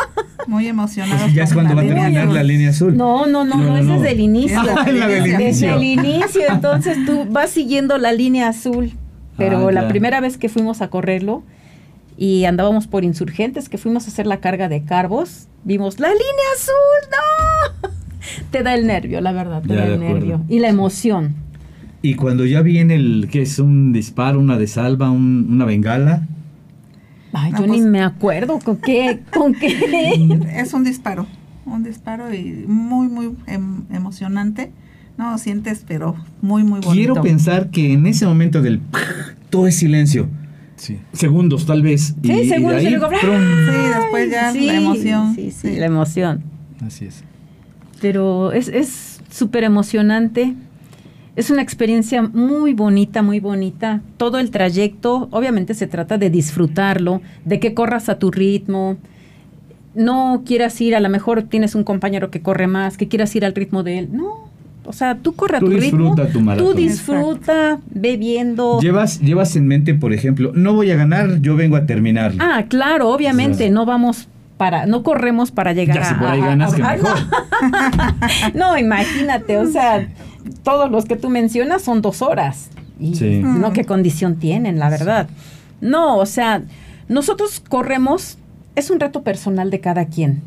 Muy 0.50 0.68
emocionado. 0.68 1.22
Pues 1.22 1.34
ya 1.36 1.44
es 1.44 1.54
cuando 1.54 1.76
va 1.76 1.82
a 1.82 1.86
terminar 1.86 2.28
la 2.28 2.42
línea 2.44 2.72
azul. 2.72 2.98
No, 2.98 3.28
no, 3.28 3.46
no, 3.46 3.56
no, 3.58 3.78
ese 3.82 3.96
es 3.96 4.02
del 4.02 4.20
inicio. 4.20 4.60
Ah, 4.60 4.90
la 4.92 5.08
del 5.08 5.24
Desde 5.24 5.44
inicio. 5.44 5.76
el 5.76 5.84
inicio, 5.84 6.42
entonces 6.50 6.98
tú 7.06 7.26
vas 7.30 7.52
siguiendo 7.52 7.98
la 8.00 8.12
línea 8.14 8.48
azul. 8.50 8.92
Pero 9.38 9.68
Ah, 9.70 9.72
la 9.72 9.88
primera 9.88 10.20
vez 10.22 10.38
que 10.38 10.50
fuimos 10.50 10.82
a 10.82 10.90
correrlo 10.90 11.44
y 12.18 12.46
andábamos 12.46 12.88
por 12.88 13.04
insurgentes, 13.04 13.70
que 13.70 13.78
fuimos 13.78 14.06
a 14.06 14.08
hacer 14.10 14.26
la 14.26 14.38
carga 14.42 14.68
de 14.70 14.84
carbos, 14.84 15.48
vimos 15.64 16.00
la 16.00 16.08
línea 16.10 16.50
azul, 16.56 17.10
no. 17.84 17.90
Te 18.52 18.64
da 18.64 18.74
el 18.74 18.88
nervio, 18.88 19.22
la 19.22 19.32
verdad, 19.32 19.62
te 19.62 19.70
Ya, 19.76 19.82
da 19.82 19.86
el 19.94 20.00
nervio. 20.00 20.42
Y 20.50 20.60
la 20.60 20.68
emoción. 20.70 21.36
Y 22.02 22.16
cuando 22.16 22.46
ya 22.46 22.62
viene 22.62 22.96
el 22.96 23.28
que 23.32 23.42
es 23.44 23.60
un 23.60 23.94
disparo, 23.94 24.40
una 24.40 24.58
de 24.58 24.68
salva, 24.68 25.10
un- 25.12 25.48
una 25.50 25.66
bengala. 25.66 26.28
Ay, 27.34 27.52
No, 27.52 27.60
yo 27.60 27.68
pues- 27.68 27.82
ni 27.82 27.88
me 27.88 28.02
acuerdo 28.02 28.60
con 28.60 28.78
qué, 28.78 29.20
con 29.34 29.54
qué. 29.54 30.40
Es 30.56 30.74
un 30.74 30.84
disparo, 30.84 31.28
un 31.66 31.84
disparo 31.84 32.34
y 32.34 32.66
muy, 32.68 33.08
muy 33.08 33.36
em- 33.48 33.84
emocionante. 33.92 34.72
No, 35.18 35.38
sientes, 35.38 35.84
pero 35.88 36.16
muy, 36.42 36.64
muy 36.64 36.80
bonito. 36.80 36.92
Quiero 36.94 37.22
pensar 37.22 37.70
que 37.72 37.92
en 37.94 38.08
ese 38.08 38.26
momento 38.26 38.62
del 38.62 38.80
todo 39.50 39.68
es 39.68 39.76
silencio. 39.76 40.28
Sí. 40.78 40.98
Segundos, 41.12 41.66
tal 41.66 41.82
vez. 41.82 42.16
Sí, 42.24 42.48
segundos, 42.48 42.82
y 42.82 42.86
ahí, 42.86 42.92
luego, 42.94 43.10
¡prum! 43.10 43.36
Sí, 43.42 44.00
después 44.00 44.32
ya 44.32 44.52
Sí, 44.54 44.62
la 44.66 44.76
emoción. 44.76 45.36
Sí, 45.36 45.52
sí, 45.52 45.76
la 45.76 45.86
emoción. 45.88 46.42
Así 46.86 47.06
es. 47.06 47.24
pero 48.00 48.54
es 48.54 48.70
es 48.70 49.20
súper 49.30 49.66
emocionante. 49.66 50.56
Es 51.40 51.50
una 51.50 51.62
experiencia 51.62 52.22
muy 52.22 52.74
bonita, 52.74 53.22
muy 53.22 53.40
bonita. 53.40 54.02
Todo 54.18 54.40
el 54.40 54.52
trayecto, 54.52 55.30
obviamente 55.32 55.74
se 55.74 55.88
trata 55.88 56.18
de 56.18 56.30
disfrutarlo, 56.30 57.22
de 57.46 57.62
que 57.62 57.74
corras 57.74 58.10
a 58.10 58.20
tu 58.20 58.30
ritmo. 58.30 58.98
No 59.96 60.44
quieras 60.46 60.82
ir, 60.82 60.98
a 60.98 61.00
lo 61.00 61.08
mejor 61.08 61.44
tienes 61.44 61.76
un 61.76 61.86
compañero 61.86 62.30
que 62.30 62.42
corre 62.42 62.68
más, 62.68 62.98
que 62.98 63.08
quieras 63.08 63.34
ir 63.38 63.46
al 63.46 63.56
ritmo 63.56 63.84
de 63.84 64.00
él. 64.00 64.10
No, 64.12 64.50
o 64.84 64.92
sea, 64.92 65.16
tú 65.16 65.34
corre 65.34 65.56
a 65.56 65.60
tu 65.62 65.68
ritmo. 65.68 65.80
disfruta 65.80 66.28
tu 66.28 66.42
maratón. 66.42 66.74
Tú 66.74 66.78
disfruta, 66.78 67.80
ve 67.90 68.18
viendo. 68.18 68.82
Llevas, 68.82 69.22
llevas 69.22 69.56
en 69.56 69.66
mente, 69.66 69.94
por 69.94 70.12
ejemplo, 70.12 70.52
no 70.54 70.74
voy 70.74 70.92
a 70.92 70.98
ganar, 70.98 71.40
yo 71.40 71.56
vengo 71.56 71.78
a 71.78 71.86
terminarlo. 71.86 72.44
Ah, 72.44 72.66
claro, 72.68 73.08
obviamente, 73.12 73.70
no 73.70 73.86
vamos 73.86 74.28
para, 74.60 74.86
no 74.86 75.04
corremos 75.04 75.52
para 75.52 75.72
llegar 75.72 75.96
Ya, 75.96 76.02
a... 76.04 76.06
si 76.10 76.14
por 76.16 76.28
ahí 76.28 76.42
a- 76.42 76.46
ganas, 76.48 76.74
a- 76.74 76.76
que 76.76 76.84
ah, 76.84 76.96
mejor. 76.98 77.18
No, 78.54 78.78
imagínate, 78.78 79.58
o 79.58 79.66
sea, 79.68 80.08
todos 80.64 80.92
los 80.92 81.06
que 81.06 81.16
tú 81.16 81.30
mencionas 81.30 81.82
son 81.82 82.02
dos 82.02 82.22
horas. 82.22 82.70
Y 83.00 83.16
Sí. 83.16 83.40
no 83.42 83.72
qué 83.72 83.86
condición 83.86 84.36
tienen, 84.36 84.78
la 84.78 84.90
verdad. 84.90 85.30
No, 85.80 86.18
o 86.18 86.26
sea, 86.26 86.64
nosotros 87.08 87.62
corremos, 87.70 88.38
es 88.76 88.90
un 88.90 89.00
reto 89.00 89.24
personal 89.24 89.72
de 89.72 89.80
cada 89.80 90.06
quien. 90.08 90.42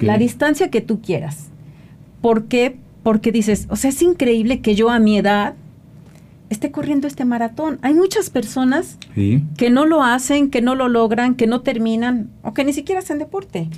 La 0.00 0.16
distancia 0.16 0.70
que 0.70 0.80
tú 0.80 1.00
quieras. 1.00 1.46
¿Por 2.20 2.44
qué? 2.44 2.76
Porque 3.02 3.32
dices, 3.32 3.66
o 3.68 3.74
sea, 3.76 3.90
es 3.90 4.00
increíble 4.02 4.60
que 4.60 4.76
yo 4.76 4.90
a 4.90 5.00
mi 5.00 5.18
edad 5.18 5.54
esté 6.50 6.70
corriendo 6.70 7.06
este 7.06 7.24
maratón. 7.24 7.78
Hay 7.82 7.94
muchas 7.94 8.30
personas 8.30 8.98
Sí. 9.14 9.42
que 9.56 9.70
no 9.70 9.84
lo 9.86 10.02
hacen, 10.02 10.50
que 10.50 10.62
no 10.62 10.74
lo 10.74 10.88
logran, 10.88 11.34
que 11.34 11.46
no 11.46 11.60
terminan 11.62 12.30
o 12.42 12.54
que 12.54 12.64
ni 12.64 12.72
siquiera 12.72 13.00
hacen 13.00 13.18
deporte 13.18 13.68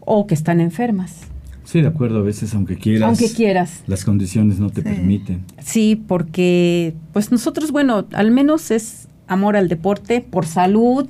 o 0.00 0.26
que 0.26 0.34
están 0.34 0.60
enfermas. 0.60 1.20
Sí, 1.64 1.80
de 1.82 1.88
acuerdo, 1.88 2.18
a 2.18 2.22
veces 2.22 2.52
aunque 2.54 2.76
quieras. 2.76 3.06
Aunque 3.08 3.30
quieras. 3.32 3.82
Las 3.86 4.04
condiciones 4.04 4.58
no 4.58 4.70
te 4.70 4.82
Sí. 4.82 4.88
permiten. 4.88 5.44
Sí, 5.60 6.02
porque 6.06 6.94
pues 7.12 7.30
nosotros, 7.30 7.70
bueno, 7.70 8.06
al 8.12 8.30
menos 8.32 8.70
es 8.70 9.08
amor 9.28 9.56
al 9.56 9.68
deporte, 9.68 10.20
por 10.20 10.46
salud, 10.46 11.06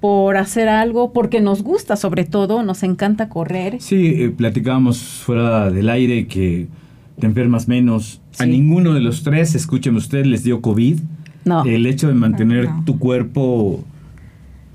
por 0.00 0.36
hacer 0.36 0.68
algo, 0.68 1.12
porque 1.12 1.40
nos 1.40 1.62
gusta 1.62 1.96
sobre 1.96 2.24
todo, 2.24 2.62
nos 2.62 2.82
encanta 2.82 3.28
correr. 3.28 3.78
Sí, 3.80 4.06
eh, 4.22 4.30
platicábamos 4.30 4.98
fuera 5.00 5.70
del 5.70 5.88
aire 5.88 6.26
que 6.26 6.68
te 7.18 7.26
enfermas 7.26 7.66
menos. 7.66 8.20
A 8.38 8.46
ninguno 8.46 8.94
de 8.94 9.00
los 9.00 9.22
tres, 9.22 9.54
escúcheme 9.54 9.98
usted, 9.98 10.24
les 10.24 10.44
dio 10.44 10.60
COVID. 10.60 10.98
No. 11.44 11.64
El 11.64 11.86
hecho 11.86 12.08
de 12.08 12.14
mantener 12.14 12.64
No. 12.66 12.82
tu 12.84 12.98
cuerpo 12.98 13.84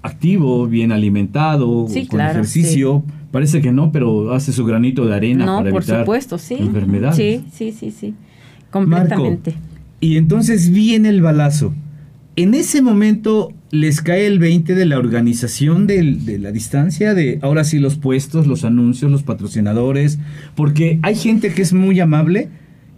activo, 0.02 0.68
bien 0.68 0.92
alimentado, 0.92 1.88
Sí, 1.90 2.06
con 2.08 2.18
claro, 2.18 2.32
ejercicio, 2.34 3.04
parece 3.32 3.62
que 3.62 3.72
no, 3.72 3.92
pero 3.92 4.34
hace 4.34 4.52
su 4.52 4.66
granito 4.66 5.06
de 5.06 5.16
arena 5.16 5.46
no, 5.46 5.58
para 5.60 5.72
por 5.72 5.82
evitar 5.82 6.00
supuesto, 6.02 6.38
sí. 6.38 6.56
enfermedades. 6.60 7.16
Sí, 7.16 7.44
sí, 7.54 7.72
sí, 7.72 7.92
sí. 7.92 8.14
Completamente. 8.70 9.52
Marco, 9.52 9.66
y 10.02 10.18
entonces 10.18 10.70
viene 10.72 11.10
el 11.10 11.22
balazo. 11.22 11.74
En 12.36 12.54
ese 12.56 12.82
momento 12.82 13.54
les 13.72 14.02
cae 14.02 14.26
el 14.26 14.40
20 14.40 14.74
de 14.76 14.86
la 14.86 14.98
organización 14.98 15.88
del- 15.88 16.26
de 16.26 16.40
la 16.40 16.52
distancia, 16.52 17.14
de 17.14 17.40
ahora 17.42 17.64
sí 17.64 17.80
los 17.80 17.96
puestos, 17.96 18.48
los 18.48 18.66
anuncios, 18.66 19.12
los 19.12 19.24
patrocinadores, 19.24 20.20
porque 20.56 21.00
hay 21.04 21.16
gente 21.16 21.54
que 21.54 21.62
es 21.62 21.74
muy 21.74 22.00
amable 22.00 22.50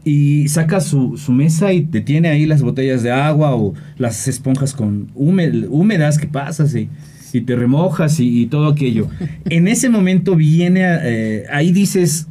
y 0.05 0.47
saca 0.49 0.79
su, 0.81 1.17
su 1.17 1.31
mesa 1.33 1.73
y 1.73 1.81
te 1.81 1.99
tiene 1.99 2.29
ahí 2.29 2.45
las 2.45 2.61
botellas 2.61 3.01
de 3.03 3.11
agua 3.11 3.55
o 3.55 3.73
las 3.97 4.27
esponjas 4.27 4.73
con 4.73 5.07
húmed- 5.15 5.65
húmedas 5.69 6.17
que 6.19 6.27
pasas 6.27 6.75
y, 6.75 6.89
y 7.33 7.41
te 7.41 7.55
remojas 7.55 8.19
y, 8.19 8.43
y 8.43 8.45
todo 8.45 8.67
aquello. 8.67 9.07
En 9.49 9.67
ese 9.67 9.89
momento 9.89 10.35
viene, 10.35 10.81
eh, 10.85 11.43
ahí 11.51 11.71
dices, 11.71 12.27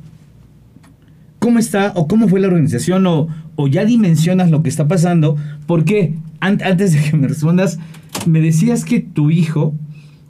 cómo 1.41 1.59
está 1.59 1.93
o 1.97 2.07
cómo 2.09 2.29
fue 2.29 2.41
la 2.41 2.47
organización 2.47 3.07
o, 3.07 3.29
o 3.57 3.69
ya 3.69 3.85
dimensionas 3.85 4.51
lo 4.51 4.63
que 4.63 4.69
está 4.71 4.87
pasando. 4.89 5.37
Porque 5.67 6.15
an- 6.41 6.63
antes 6.65 6.93
de 6.93 7.11
que 7.11 7.17
me 7.17 7.29
respondas, 7.29 7.79
me 8.27 8.41
decías 8.41 8.85
que 8.85 9.01
tu 9.01 9.31
hijo 9.31 9.75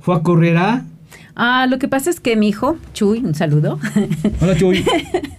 fue 0.01 0.17
a 0.17 0.21
correr 0.21 0.57
a... 0.57 0.87
Ah, 1.37 1.67
lo 1.69 1.79
que 1.79 1.89
pasa 1.89 2.11
es 2.11 2.21
que 2.21 2.37
mi 2.37 2.49
hijo, 2.49 2.77
Chuy, 2.93 3.19
un 3.19 3.35
saludo. 3.35 3.81
Hola 4.41 4.57
Chuy. 4.57 4.85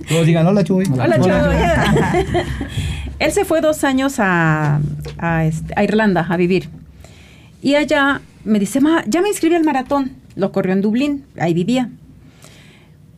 Todos 0.10 0.26
digan 0.26 0.46
hola 0.46 0.64
Chuy. 0.64 0.86
Hola, 0.92 1.20
Chuy. 1.20 2.42
Él 3.20 3.32
se 3.32 3.46
fue 3.46 3.62
dos 3.62 3.84
años 3.86 4.16
a, 4.20 4.82
a, 5.18 5.46
este, 5.46 5.74
a 5.78 5.84
Irlanda 5.84 6.26
a 6.30 6.36
vivir. 6.36 6.70
Y 7.62 7.76
allá 7.76 8.22
me 8.44 8.60
dice, 8.60 8.82
ma, 8.82 9.04
ya 9.08 9.22
me 9.22 9.30
inscribí 9.30 9.56
al 9.56 9.64
maratón. 9.64 10.12
Lo 10.36 10.52
corrió 10.52 10.74
en 10.74 10.82
Dublín, 10.82 11.24
ahí 11.40 11.54
vivía. 11.54 11.90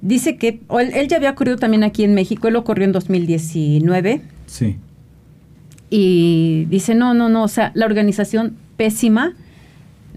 Dice 0.02 0.38
que, 0.38 0.60
él, 0.70 0.92
él 0.94 1.08
ya 1.08 1.18
había 1.18 1.34
corrido 1.34 1.58
también 1.58 1.84
aquí 1.84 2.04
en 2.04 2.14
México, 2.14 2.48
él 2.48 2.54
lo 2.54 2.64
corrió 2.64 2.86
en 2.86 2.92
2019. 2.92 4.22
Sí. 4.46 4.78
Y 5.90 6.66
dice, 6.70 6.94
no, 6.94 7.16
no, 7.16 7.28
no, 7.28 7.44
o 7.44 7.48
sea, 7.48 7.72
la 7.74 7.88
organización 7.88 8.56
pésima, 8.78 9.34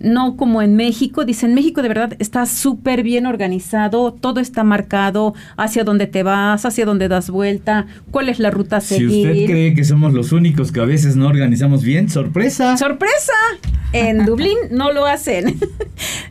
no 0.00 0.36
como 0.36 0.62
en 0.62 0.76
México. 0.76 1.24
Dice, 1.24 1.46
en 1.46 1.54
México 1.54 1.82
de 1.82 1.88
verdad 1.88 2.14
está 2.18 2.46
súper 2.46 3.02
bien 3.02 3.26
organizado, 3.26 4.12
todo 4.12 4.40
está 4.40 4.64
marcado, 4.64 5.34
hacia 5.56 5.84
dónde 5.84 6.06
te 6.06 6.22
vas, 6.22 6.64
hacia 6.64 6.84
dónde 6.84 7.08
das 7.08 7.30
vuelta, 7.30 7.86
cuál 8.10 8.28
es 8.28 8.38
la 8.38 8.50
ruta 8.50 8.78
a 8.78 8.80
Si 8.80 8.96
seguir. 8.96 9.28
usted 9.30 9.46
cree 9.46 9.74
que 9.74 9.84
somos 9.84 10.12
los 10.12 10.32
únicos 10.32 10.72
que 10.72 10.80
a 10.80 10.84
veces 10.84 11.16
no 11.16 11.28
organizamos 11.28 11.82
bien, 11.82 12.08
sorpresa. 12.08 12.76
¡Sorpresa! 12.76 13.32
En 13.92 14.24
Dublín 14.26 14.56
no 14.70 14.92
lo 14.92 15.06
hacen. 15.06 15.58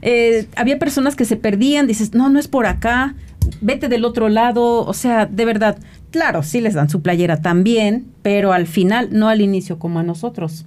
Eh, 0.02 0.48
había 0.56 0.80
personas 0.80 1.16
que 1.18 1.26
se 1.26 1.36
perdían, 1.36 1.86
dices, 1.86 2.14
no, 2.14 2.30
no 2.30 2.40
es 2.40 2.48
por 2.48 2.66
acá, 2.66 3.16
vete 3.62 3.90
del 3.90 4.06
otro 4.06 4.30
lado, 4.30 4.86
o 4.86 4.94
sea, 4.94 5.26
de 5.26 5.46
verdad, 5.46 5.78
claro, 6.10 6.42
sí 6.42 6.62
les 6.62 6.74
dan 6.74 6.90
su 6.90 7.02
playera 7.02 7.42
también, 7.42 8.06
pero 8.22 8.54
al 8.54 8.66
final, 8.66 9.10
no 9.12 9.28
al 9.28 9.42
inicio 9.42 9.78
como 9.78 10.00
a 10.00 10.04
nosotros. 10.04 10.66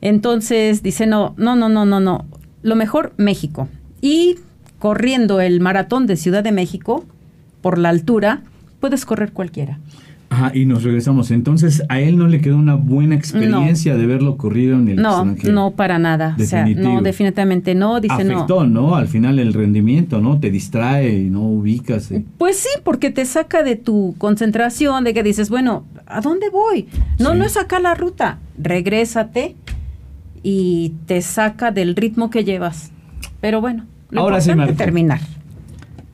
Entonces 0.00 0.82
dice, 0.82 1.06
no, 1.06 1.34
no, 1.36 1.56
no, 1.56 1.68
no, 1.68 1.84
no, 1.86 2.00
no, 2.00 2.24
lo 2.62 2.76
mejor 2.76 3.12
México. 3.16 3.68
Y 4.00 4.36
corriendo 4.78 5.40
el 5.40 5.60
maratón 5.60 6.06
de 6.06 6.16
Ciudad 6.16 6.44
de 6.44 6.52
México, 6.52 7.04
por 7.62 7.78
la 7.78 7.88
altura, 7.88 8.42
puedes 8.80 9.04
correr 9.06 9.32
cualquiera. 9.32 9.78
Ajá, 10.28 10.50
y 10.54 10.66
nos 10.66 10.82
regresamos. 10.82 11.30
Entonces, 11.30 11.84
a 11.88 12.00
él 12.00 12.18
no 12.18 12.26
le 12.26 12.40
quedó 12.40 12.56
una 12.56 12.74
buena 12.74 13.14
experiencia 13.14 13.96
de 13.96 14.06
verlo 14.06 14.36
corrido 14.36 14.74
en 14.76 14.88
el 14.88 14.96
No, 14.96 15.10
extranjero. 15.10 15.52
no 15.54 15.70
para 15.70 16.00
nada. 16.00 16.34
O 16.38 16.42
sea, 16.44 16.60
Definitivo. 16.64 16.94
no, 16.94 17.00
definitivamente 17.02 17.74
no. 17.76 18.00
Dice 18.00 18.24
no. 18.24 18.34
Afectó, 18.34 18.66
¿no? 18.66 18.96
Al 18.96 19.06
final 19.06 19.38
el 19.38 19.54
rendimiento, 19.54 20.20
¿no? 20.20 20.38
Te 20.40 20.50
distrae 20.50 21.16
y 21.16 21.30
no 21.30 21.42
ubicas. 21.42 22.10
eh. 22.10 22.24
Pues 22.38 22.56
sí, 22.58 22.68
porque 22.82 23.10
te 23.10 23.24
saca 23.24 23.62
de 23.62 23.76
tu 23.76 24.16
concentración, 24.18 25.04
de 25.04 25.14
que 25.14 25.22
dices, 25.22 25.48
bueno, 25.48 25.84
¿a 26.06 26.20
dónde 26.20 26.50
voy? 26.50 26.88
No, 27.20 27.32
Sí. 27.32 27.38
no 27.38 27.44
es 27.44 27.56
acá 27.56 27.78
la 27.78 27.94
ruta. 27.94 28.38
Regrésate 28.58 29.54
y 30.48 30.92
te 31.06 31.22
saca 31.22 31.72
del 31.72 31.96
ritmo 31.96 32.30
que 32.30 32.44
llevas. 32.44 32.92
Pero 33.40 33.60
bueno, 33.60 33.84
lo 34.10 34.20
Ahora 34.20 34.40
sí, 34.40 34.52
terminar. 34.76 35.18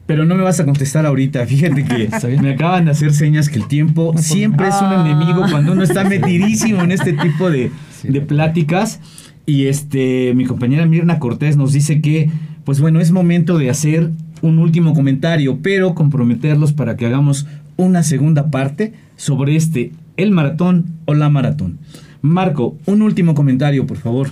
Pero 0.07 0.25
no 0.25 0.35
me 0.37 0.43
vas 0.43 0.59
a 0.59 0.65
contestar 0.65 1.05
ahorita. 1.05 1.45
Fíjate 1.45 1.85
que 1.85 2.09
me 2.41 2.53
acaban 2.55 2.87
de 2.87 2.93
hacer 2.93 3.13
señas 3.13 3.51
que 3.51 3.59
el 3.59 3.67
tiempo 3.69 4.15
siempre 4.17 4.69
es 4.69 4.75
un 4.81 4.87
Ah. 4.87 5.05
enemigo 5.07 5.43
cuando 5.51 5.73
uno 5.73 5.83
está 5.83 6.05
metidísimo 6.09 6.81
en 6.83 6.93
este 6.93 7.13
tipo 7.13 7.51
de, 7.51 7.71
Sí. 8.01 8.09
de 8.09 8.23
pláticas. 8.23 9.01
Y 9.45 9.67
este, 9.67 10.33
mi 10.35 10.47
compañera 10.47 10.87
Mirna 10.87 11.19
Cortés 11.19 11.59
nos 11.59 11.75
dice 11.75 12.01
que, 12.01 12.31
pues 12.65 12.81
bueno, 12.81 13.01
es 13.01 13.13
momento 13.13 13.59
de 13.59 13.69
hacer 13.69 14.13
un 14.41 14.59
último 14.59 14.95
comentario, 14.95 15.59
pero 15.63 15.95
comprometerlos 15.95 16.73
para 16.73 16.97
que 16.97 17.05
hagamos 17.05 17.47
una 17.77 18.03
segunda 18.03 18.51
parte 18.51 18.95
sobre 19.17 19.57
este, 19.57 19.93
el 20.17 20.31
maratón 20.31 20.87
o 21.05 21.13
la 21.13 21.29
maratón. 21.29 21.79
Marco, 22.23 22.77
un 22.87 23.03
último 23.03 23.35
comentario, 23.35 23.87
por 23.87 23.97
favor. 23.99 24.29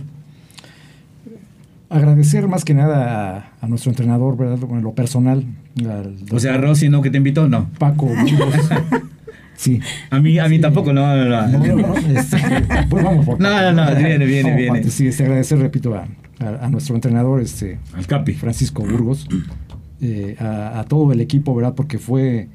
agradecer 1.89 2.47
más 2.49 2.65
que 2.65 2.73
nada 2.75 3.37
a, 3.61 3.65
a 3.65 3.69
nuestro 3.69 3.91
entrenador, 3.91 4.37
¿verdad? 4.37 4.59
En 4.71 4.83
lo 4.83 4.93
personal. 4.95 5.45
al 5.89 6.17
O 6.31 6.39
sea, 6.39 6.57
Rosy, 6.57 6.89
¿no? 6.89 7.03
Que 7.03 7.11
te 7.11 7.17
invitó, 7.19 7.49
no. 7.49 7.69
Paco. 7.79 8.09
Sí. 9.57 9.79
A 10.09 10.21
mí, 10.21 10.39
a 10.39 10.49
mí 10.49 10.59
tampoco, 10.59 10.91
no, 10.95 11.15
no, 11.15 11.25
no. 11.27 11.47
No, 11.49 11.59
no, 11.59 11.77
no, 11.89 11.95
este, 12.19 12.39
pues 12.89 13.05
vamos 13.05 13.27
por 13.27 13.39
No, 13.43 13.51
no, 13.51 13.73
no, 13.75 13.95
viene, 13.95 14.25
viene, 14.25 14.43
Vamos 14.53 14.57
viene. 14.79 14.91
Sí, 14.91 15.09
este, 15.09 15.25
agradecer, 15.25 15.59
repito, 15.59 15.95
a, 15.95 16.07
a- 16.43 16.65
a 16.65 16.71
nuestro 16.71 16.95
entrenador, 16.95 17.43
este, 17.43 17.79
Al 17.93 18.07
Capi. 18.07 18.33
Francisco 18.33 18.83
Burgos, 18.87 19.29
eh, 20.01 20.35
a, 20.41 20.81
a 20.81 20.85
todo 20.85 21.13
el 21.13 21.21
equipo, 21.21 21.55
¿verdad? 21.55 21.75
Porque 21.75 21.99
fue 21.99 22.49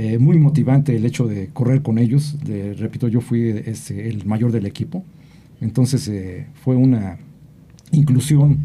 eh, 0.00 0.18
muy 0.18 0.38
motivante 0.38 0.94
el 0.94 1.04
hecho 1.04 1.26
de 1.26 1.48
correr 1.48 1.82
con 1.82 1.98
ellos. 1.98 2.38
De- 2.44 2.74
repito, 2.74 3.08
yo 3.08 3.20
fui 3.20 3.40
este, 3.66 4.08
el 4.08 4.24
mayor 4.26 4.52
del 4.52 4.64
equipo. 4.66 5.04
Entonces 5.60 6.06
eh, 6.08 6.46
fue 6.62 6.76
una 6.76 7.18
inclusión 7.90 8.58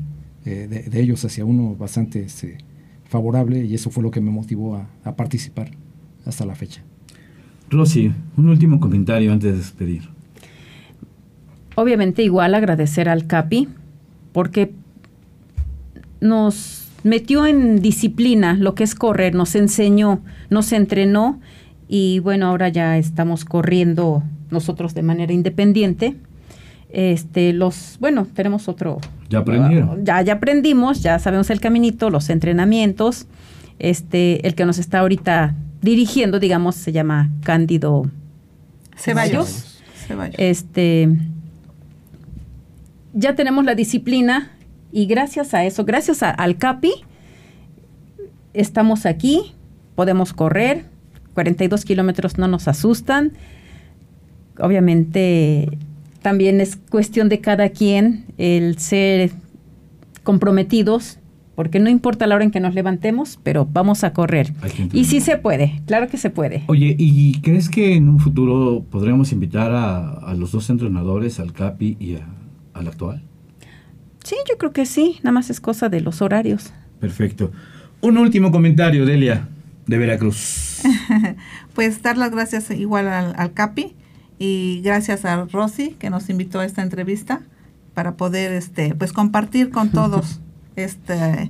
eh, 0.46 0.68
de, 0.70 0.84
de 0.84 1.02
ellos 1.02 1.26
hacia 1.26 1.44
uno 1.44 1.76
bastante 1.76 2.22
este, 2.22 2.58
favorable 3.06 3.66
y 3.66 3.74
eso 3.74 3.90
fue 3.90 4.04
lo 4.04 4.12
que 4.12 4.22
me 4.22 4.30
motivó 4.30 4.76
a, 4.76 4.88
a 5.04 5.16
participar 5.16 5.72
hasta 6.26 6.46
la 6.46 6.54
fecha. 6.56 6.82
Rosy, 7.72 8.12
un 8.38 8.50
último 8.50 8.80
comentario 8.80 9.32
antes 9.34 9.52
de 9.52 9.58
despedir. 9.58 10.04
Obviamente 11.76 12.22
igual 12.22 12.54
agradecer 12.54 13.10
al 13.10 13.26
CAPI 13.26 13.68
porque 14.32 14.72
nos 16.22 16.83
metió 17.04 17.46
en 17.46 17.82
disciplina 17.82 18.54
lo 18.54 18.76
que 18.76 18.84
es 18.84 18.96
correr, 18.96 19.36
nos 19.36 19.56
enseñó, 19.56 20.22
nos 20.50 20.72
entrenó 20.72 21.40
y 21.88 22.20
bueno, 22.20 22.48
ahora 22.48 22.70
ya 22.70 22.98
estamos 22.98 23.46
corriendo 23.46 24.24
nosotros 24.50 24.94
de 24.94 25.04
manera 25.04 25.34
independiente. 25.34 26.16
Este, 26.90 27.54
los, 27.54 27.98
bueno, 28.00 28.28
tenemos 28.34 28.68
otro. 28.68 29.00
Ya 29.30 29.40
aprendieron. 29.40 30.06
Ya, 30.06 30.22
ya 30.22 30.34
aprendimos, 30.34 31.02
ya 31.02 31.20
sabemos 31.20 31.50
el 31.50 31.60
caminito, 31.60 32.10
los 32.10 32.30
entrenamientos. 32.30 33.28
Este, 33.80 34.46
el 34.48 34.56
que 34.56 34.66
nos 34.66 34.78
está 34.78 35.00
ahorita 35.00 35.56
dirigiendo, 35.82 36.40
digamos, 36.40 36.76
se 36.76 36.92
llama 36.92 37.30
Cándido 37.44 38.10
Ceballos. 38.96 39.82
Ceballos. 40.08 40.36
este 40.38 41.10
ya 43.14 43.36
tenemos 43.36 43.64
la 43.64 43.76
disciplina 43.76 44.52
y 44.94 45.06
gracias 45.08 45.54
a 45.54 45.66
eso, 45.66 45.84
gracias 45.84 46.24
a- 46.24 46.30
al 46.30 46.58
CAPI, 46.58 46.92
estamos 48.54 49.06
aquí, 49.06 49.54
podemos 49.96 50.32
correr, 50.34 50.86
42 51.34 51.84
kilómetros 51.86 52.38
no 52.38 52.48
nos 52.48 52.68
asustan. 52.68 53.34
Obviamente 54.60 55.78
también 56.22 56.62
es 56.62 56.76
cuestión 56.76 57.28
de 57.28 57.40
cada 57.42 57.70
quien 57.70 58.26
el 58.38 58.78
ser 58.78 59.32
comprometidos, 60.24 61.20
porque 61.56 61.80
no 61.80 61.90
importa 61.90 62.28
la 62.28 62.36
hora 62.36 62.44
en 62.44 62.52
que 62.52 62.60
nos 62.60 62.74
levantemos, 62.76 63.40
pero 63.44 63.68
vamos 63.72 64.04
a 64.04 64.14
correr. 64.14 64.54
Y 64.94 65.06
sí 65.06 65.20
se 65.22 65.38
puede, 65.38 65.82
claro 65.86 66.08
que 66.08 66.18
se 66.18 66.30
puede. 66.30 66.64
Oye, 66.68 66.96
¿y 66.98 67.42
crees 67.42 67.70
que 67.70 67.96
en 67.96 68.10
un 68.10 68.20
futuro 68.20 68.86
podremos 68.90 69.32
invitar 69.32 69.72
a, 69.72 70.10
a 70.14 70.34
los 70.36 70.52
dos 70.52 70.70
entrenadores, 70.70 71.40
al 71.40 71.52
Capi 71.54 71.98
y 72.00 72.16
a- 72.16 72.28
al 72.74 72.88
actual? 72.88 73.24
Sí, 74.24 74.36
yo 74.50 74.58
creo 74.58 74.72
que 74.72 74.86
sí, 74.86 75.20
nada 75.24 75.34
más 75.34 75.50
es 75.50 75.60
cosa 75.60 75.90
de 75.90 76.02
los 76.02 76.22
horarios. 76.22 76.72
Perfecto. 77.00 77.52
Un 78.02 78.18
último 78.18 78.52
comentario, 78.52 79.06
Delia, 79.06 79.48
de 79.88 79.98
Veracruz. 79.98 80.82
Pues 81.74 82.04
dar 82.04 82.18
las 82.18 82.30
gracias 82.30 82.70
igual 82.70 83.08
al, 83.08 83.34
al 83.36 83.54
Capi 83.54 83.96
y 84.38 84.82
gracias 84.84 85.26
a 85.26 85.46
Rosy 85.46 85.96
que 85.98 86.12
nos 86.12 86.30
invitó 86.30 86.60
a 86.60 86.66
esta 86.66 86.84
entrevista 86.84 87.42
para 87.94 88.16
poder 88.16 88.52
este 88.52 88.94
pues 88.94 89.14
compartir 89.14 89.72
con 89.72 89.90
todos 89.92 90.40
este 90.76 91.50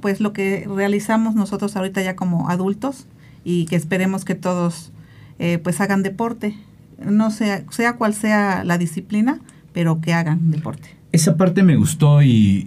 pues 0.00 0.20
lo 0.20 0.32
que 0.32 0.68
realizamos 0.72 1.34
nosotros 1.34 1.76
ahorita 1.76 2.02
ya 2.02 2.16
como 2.16 2.48
adultos 2.48 3.06
y 3.44 3.66
que 3.66 3.76
esperemos 3.76 4.24
que 4.24 4.34
todos 4.34 4.92
eh, 5.38 5.58
pues 5.58 5.80
hagan 5.80 6.02
deporte 6.02 6.56
no 6.98 7.30
sea 7.30 7.64
sea 7.70 7.94
cual 7.94 8.14
sea 8.14 8.64
la 8.64 8.78
disciplina 8.78 9.40
pero 9.72 10.00
que 10.00 10.14
hagan 10.14 10.50
deporte 10.50 10.90
Esa 11.14 11.36
parte 11.36 11.62
me 11.62 11.76
gustó 11.76 12.24
y 12.24 12.66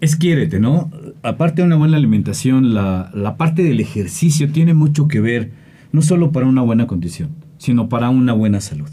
es 0.00 0.14
quiérete, 0.14 0.60
¿no? 0.60 0.88
Aparte 1.24 1.62
de 1.62 1.66
una 1.66 1.74
buena 1.74 1.96
alimentación, 1.96 2.74
la, 2.74 3.10
la 3.12 3.36
parte 3.36 3.64
del 3.64 3.80
ejercicio 3.80 4.52
tiene 4.52 4.72
mucho 4.72 5.08
que 5.08 5.18
ver, 5.18 5.50
no 5.90 6.00
solo 6.00 6.30
para 6.30 6.46
una 6.46 6.62
buena 6.62 6.86
condición, 6.86 7.30
sino 7.58 7.88
para 7.88 8.08
una 8.08 8.34
buena 8.34 8.60
salud. 8.60 8.88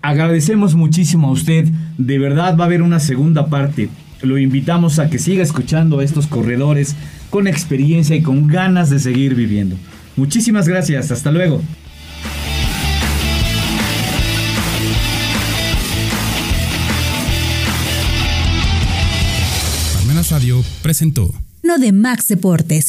Agradecemos 0.00 0.76
muchísimo 0.76 1.28
a 1.28 1.32
usted, 1.32 1.68
de 1.98 2.18
verdad 2.18 2.56
va 2.56 2.64
a 2.64 2.68
haber 2.68 2.80
una 2.80 3.00
segunda 3.00 3.48
parte. 3.48 3.90
Lo 4.22 4.38
invitamos 4.38 4.98
a 4.98 5.10
que 5.10 5.18
siga 5.18 5.42
escuchando 5.42 5.98
a 5.98 6.04
estos 6.04 6.26
corredores 6.26 6.96
con 7.28 7.46
experiencia 7.46 8.16
y 8.16 8.22
con 8.22 8.46
ganas 8.46 8.88
de 8.88 8.98
seguir 8.98 9.34
viviendo. 9.34 9.76
Muchísimas 10.16 10.68
gracias, 10.68 11.10
hasta 11.10 11.30
luego. 11.30 11.60
No 21.62 21.78
de 21.78 21.92
Max 21.92 22.28
Deportes. 22.28 22.86